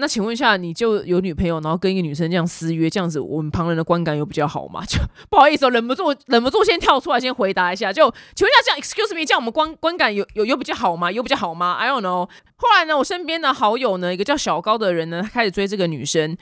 [0.00, 4.82] 那请问一下，你就有女朋友，然后跟一个女生这样私约，这样子我们旁人的观感有比较好吗？
[4.88, 4.98] 就
[5.28, 11.12] 不好意思哦，忍不住忍不住先跳出来先回答一下，就请问一下，这样 excuse me，这样我们观观感有有有比较好吗？
[11.12, 12.28] 有比较好吗？I don't know。
[12.56, 16.36] 后来呢，我身边的好友呢，一个叫小高的人呢，他开始追这个女生，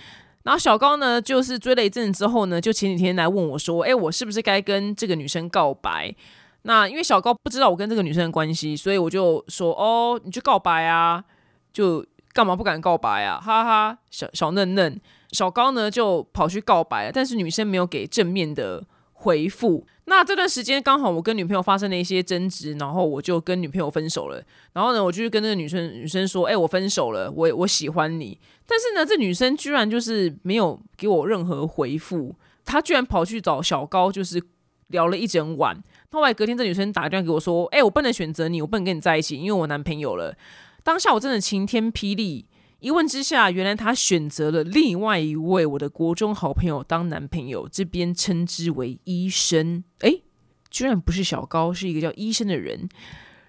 [0.44, 6.14] 然后小高呢，就是追了一阵之后呢，就前几天来问我说，哎，我是不是该跟这个女生告白？
[6.62, 11.24] 那因为小高不知道我跟这个女生的关系，所以我就说，哦，你去告白啊，
[11.72, 12.04] 就。
[12.39, 13.41] 干嘛不敢告白啊？
[13.45, 15.01] 哈哈，小小嫩嫩，
[15.32, 19.84] 小高呢就跑去告白，但是女生没有给正面的回复。
[20.05, 24.41] 那这段时间刚好我跟女朋友发生了一些争执，然后我就跟女朋友分手了。
[24.72, 34.41] 然后呢，我就去跟那个女生女生说：“哎，我分手了，我我喜欢你。”但是呢，这女生居然就是没有给我任何回复，她居然跑去找小高，就是
[34.86, 35.76] 聊了一整晚。
[36.12, 40.36] 后来隔天，这女生打电话给我说：“哎，我不能选择你，我不能跟你在一起，因为我男朋友了。”
[40.82, 42.46] 当下我真的晴天霹雳，
[42.80, 49.84] 一问之下，原来他选择了另外一位我的国中好朋友当男朋友，这边称之为医生。
[50.00, 50.22] 诶，
[50.70, 52.88] 居然不是小高，是一个叫医生的人。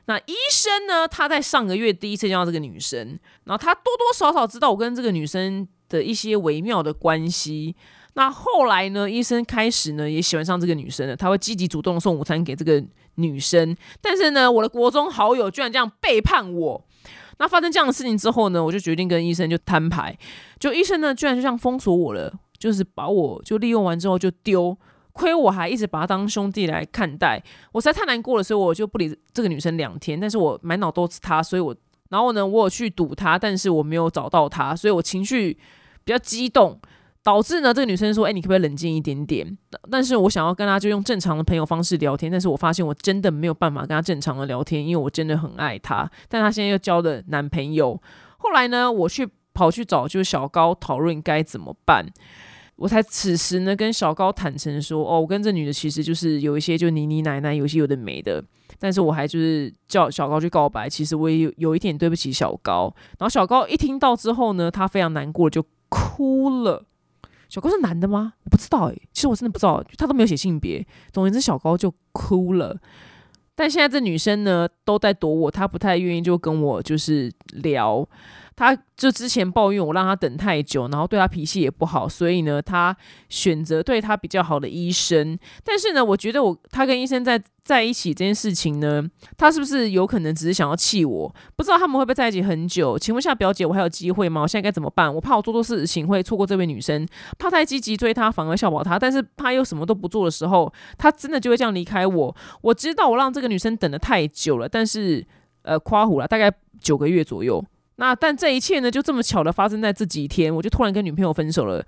[0.05, 1.07] 那医生呢？
[1.07, 7.75] 他在上个月第一次见到这个女生，然后他多多少少知道我跟这个女生的一些微妙的关系。
[8.15, 9.09] 那后来呢？
[9.09, 12.83] 医生开始呢也喜欢上这个女生了，他会积极主动送午餐给这个
[13.21, 13.75] 女生。
[14.01, 16.85] 但是呢，我的国中好友居然这样背叛我。
[17.37, 20.17] 那发生这样的事情之后呢，我就决定跟医生就摊牌。
[20.59, 24.77] 就医生呢，居然就像封锁我了，就是把我就利用完之后就丢。
[25.11, 27.41] 亏我还一直把他当兄弟来看待，
[27.71, 30.17] 我实在太难过了，所以我就不理这个女生两天。
[30.19, 31.75] 但是我满脑都是她，所以我
[32.09, 35.57] 然后呢，我有去堵她，但是我没有找到她，所以我情绪
[36.03, 36.79] 比较激动。
[37.21, 39.57] 导致呢，这个女生说：“哎，你可不可以冷静一点点？”
[39.91, 46.09] 但是我想要跟她就用正常的朋友方式聊天，但是我发现我真的没有办法跟她正常的聊天，因为我真的很爱她。
[46.29, 48.01] 但她现在又交了男朋友。
[48.37, 52.05] 后来呢，我去跑去找就是小高讨论该怎么办。
[52.77, 58.41] 我才此时呢跟小高坦诚说：“哦，我跟这女的其实就是有一些就妮妮奶奶，有些有的没的。
[58.79, 60.89] 但是我还就是叫小高去告白。
[60.89, 62.93] 其实我也有有一点对不起小高。
[63.17, 66.85] 然后小高一听到之后呢，他非常难过，就哭了。”
[67.49, 68.33] 小高是男的吗？
[68.43, 70.85] 我不知道诶，其实我真的不知道，他都没有写性别。
[71.11, 72.77] 总言之，小高就哭了。
[73.55, 78.07] 但现在这女生呢，都在躲我，她不太愿意就跟我就是聊。
[78.59, 82.93] 他就之前抱怨我让他等太久，然后对他脾气也不好，所以呢，他
[83.29, 85.39] 选择对他比较好的医生。
[85.63, 89.01] 但是呢，我觉得我他跟医生在在一起这件事情呢，
[89.37, 91.33] 他是不是有可能只是想要气我？
[91.55, 92.99] 不知道他们会不会在一起很久？
[92.99, 94.41] 请问下表姐，我还有机会吗？
[94.41, 95.15] 我现在该怎么办？
[95.15, 97.07] 我怕我做错事情会错过这位女生，
[97.37, 102.35] 怕太积极追她反而笑话她，但是怕又什么都不做的时候，他真的就会这样离开我。
[102.59, 105.25] 我知道我让这个女生等的太久了，但是
[105.61, 106.51] 呃，夸虎了，大概
[106.81, 107.63] 九个月左右。
[107.99, 111.85] 那但这一切呢，就这么巧的发生在这几天，我就突然跟女朋友分手了。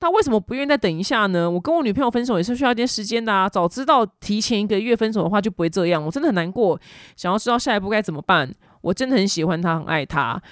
[0.00, 1.50] 那为什么不愿意再等一下呢？
[1.50, 3.48] 我跟我女朋友分手也是需要一点时间的啊。
[3.48, 6.04] 早知道提前一个月分手的话，就不会这样。
[6.04, 6.78] 我真的很难过，
[7.16, 8.54] 想要知道下一步该怎么办。
[8.82, 10.42] 我真的很喜欢他，很爱他。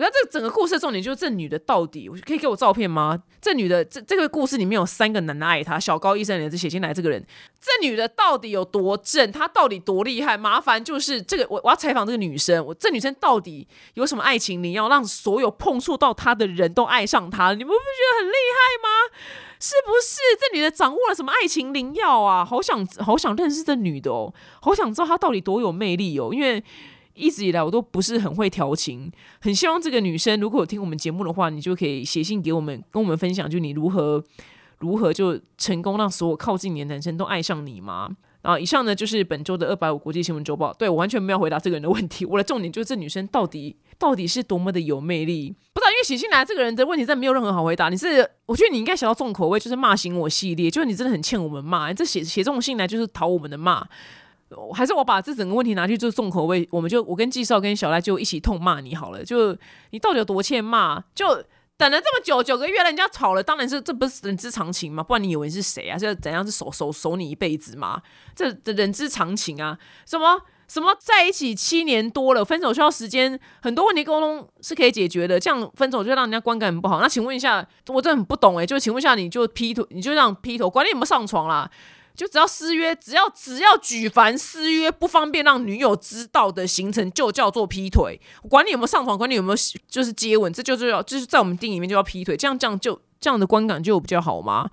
[0.00, 3.20] 那这整个故事的重点就是这女的到底我，可以给我照片吗？
[3.40, 7.24] 这女的这这个故事里面有三个男的爱她，小高医生也是写进来这个人，
[7.60, 9.32] 这女的到底有多正？
[9.32, 10.36] 她到底多厉害？
[10.36, 17.52] 麻烦就是这个我我要采访这个女生，我这女生到底有什么爱情灵药，让所有碰触到她的人都爱上她？
[17.54, 17.78] 你们不觉
[18.12, 19.18] 得很厉害吗？
[19.58, 22.44] 是不是这女的掌握了什么爱情灵药啊？
[22.44, 26.62] 好想好想认识这女的哦，好想知道她到底多有魅力哦，因为。
[27.18, 29.10] 一直以来我都不是很会调情，
[29.40, 34.22] 很希望这个女生如果有听我们节目的话，你就可以写信给我们，跟我们分享，就你如何
[34.78, 38.08] 如何就成功让所有靠近你的男生都爱上你吗？
[38.40, 40.72] 然后以上呢就是本周的二百五国际新闻周报。
[40.72, 45.50] 对我完全没有回答这个人的问题，我的重点就是这女生到底到底是多么的有魅力？
[45.72, 47.88] 不知道，因为写信来这个人的问题真的没有任何好回答。
[47.88, 53.84] 你是我觉得你应该想到重口味，就是骂醒我系列，就是你真的很欠我们骂，这写写这种信来就是讨我们的骂。
[54.74, 59.24] 还是我把这整个问题拿去做重口味，我们就我跟季少跟小赖就一起痛骂你好了。
[59.24, 59.56] 就
[59.90, 61.02] 你到底有多欠骂？
[61.14, 61.44] 就
[61.76, 65.02] 等了这么久九个月了，人家吵了，当然是这不是人之常情吗？
[65.02, 65.98] 不然你以为是谁啊？
[65.98, 68.02] 是怎样是守守守你一辈子吗？
[68.34, 69.78] 这人之常情啊！
[70.04, 75.38] 什么什么在一起七年多了，分手需要时间，很多问题沟通是可以解决的。
[75.38, 77.00] 这样分手就让人家观感很不好。
[77.00, 81.70] 那请问一下，我真的很不懂哎，就请问一下，你就劈腿，你就让劈头，管你有没有上床啦？
[82.18, 88.20] 就只要私约，只要只要举凡私约不方便让女友知道的行程，就叫做劈腿。
[88.50, 89.56] 管你有没有上床，管你有没有
[89.86, 92.36] 就是接吻，这就是要就是在我们定义里面就要劈腿。
[92.36, 94.68] 这样这样就这样的观感就比较好吗？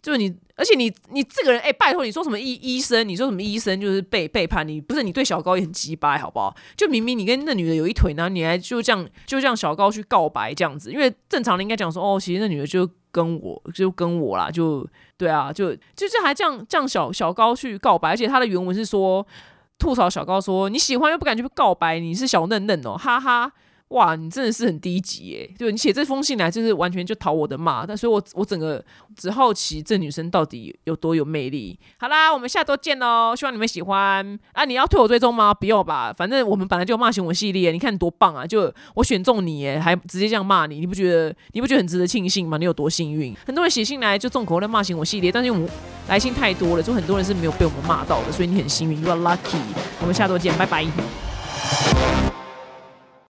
[0.00, 3.06] 就你，而且你你这个人，哎，拜托你说什么医医生？
[3.06, 4.80] 你说什么医生就是背背叛你？
[4.80, 6.56] 不是你对小高也很鸡掰，好不好？
[6.74, 10.90] 就明明你跟那女的有一腿呢，你还就这样就这样小高去告白这样子？
[10.90, 14.88] 因为正常的应该讲说，哦，其实那女的就跟我就跟我啦，就。
[15.18, 19.26] 对啊，就就是还这样这样小小高去告白，而且他的原文是说
[19.78, 23.52] 吐槽小高说你喜欢又不敢去告白，你是小嫩嫩哦，哈哈。
[23.88, 25.50] 哇，你真的是很低级耶！
[25.58, 27.86] 就你写这封信来，就是完全就讨我的骂。
[27.86, 28.84] 但所以，我我整个
[29.16, 31.78] 只好奇这女生到底有多有魅力。
[31.98, 33.34] 好啦，我们下周见喽！
[33.34, 34.66] 希望你们喜欢啊！
[34.66, 35.54] 你要退我追踪吗？
[35.54, 38.46] 不用吧，反正我们本来就骂醒我系列，你看多棒啊！
[38.46, 42.58] 就我选中你，耶，还直接这样骂你，你不觉得你不觉得很值得庆幸吗？
[42.58, 43.34] 你有多幸运？
[43.46, 45.66] 很多人写信来就重口味骂醒我系列，但是我们
[46.08, 49.62] 来信太多了，就很多人是没有被我们骂到的，所以你很幸运，You are lucky。
[50.00, 50.86] 我们下周见，拜拜。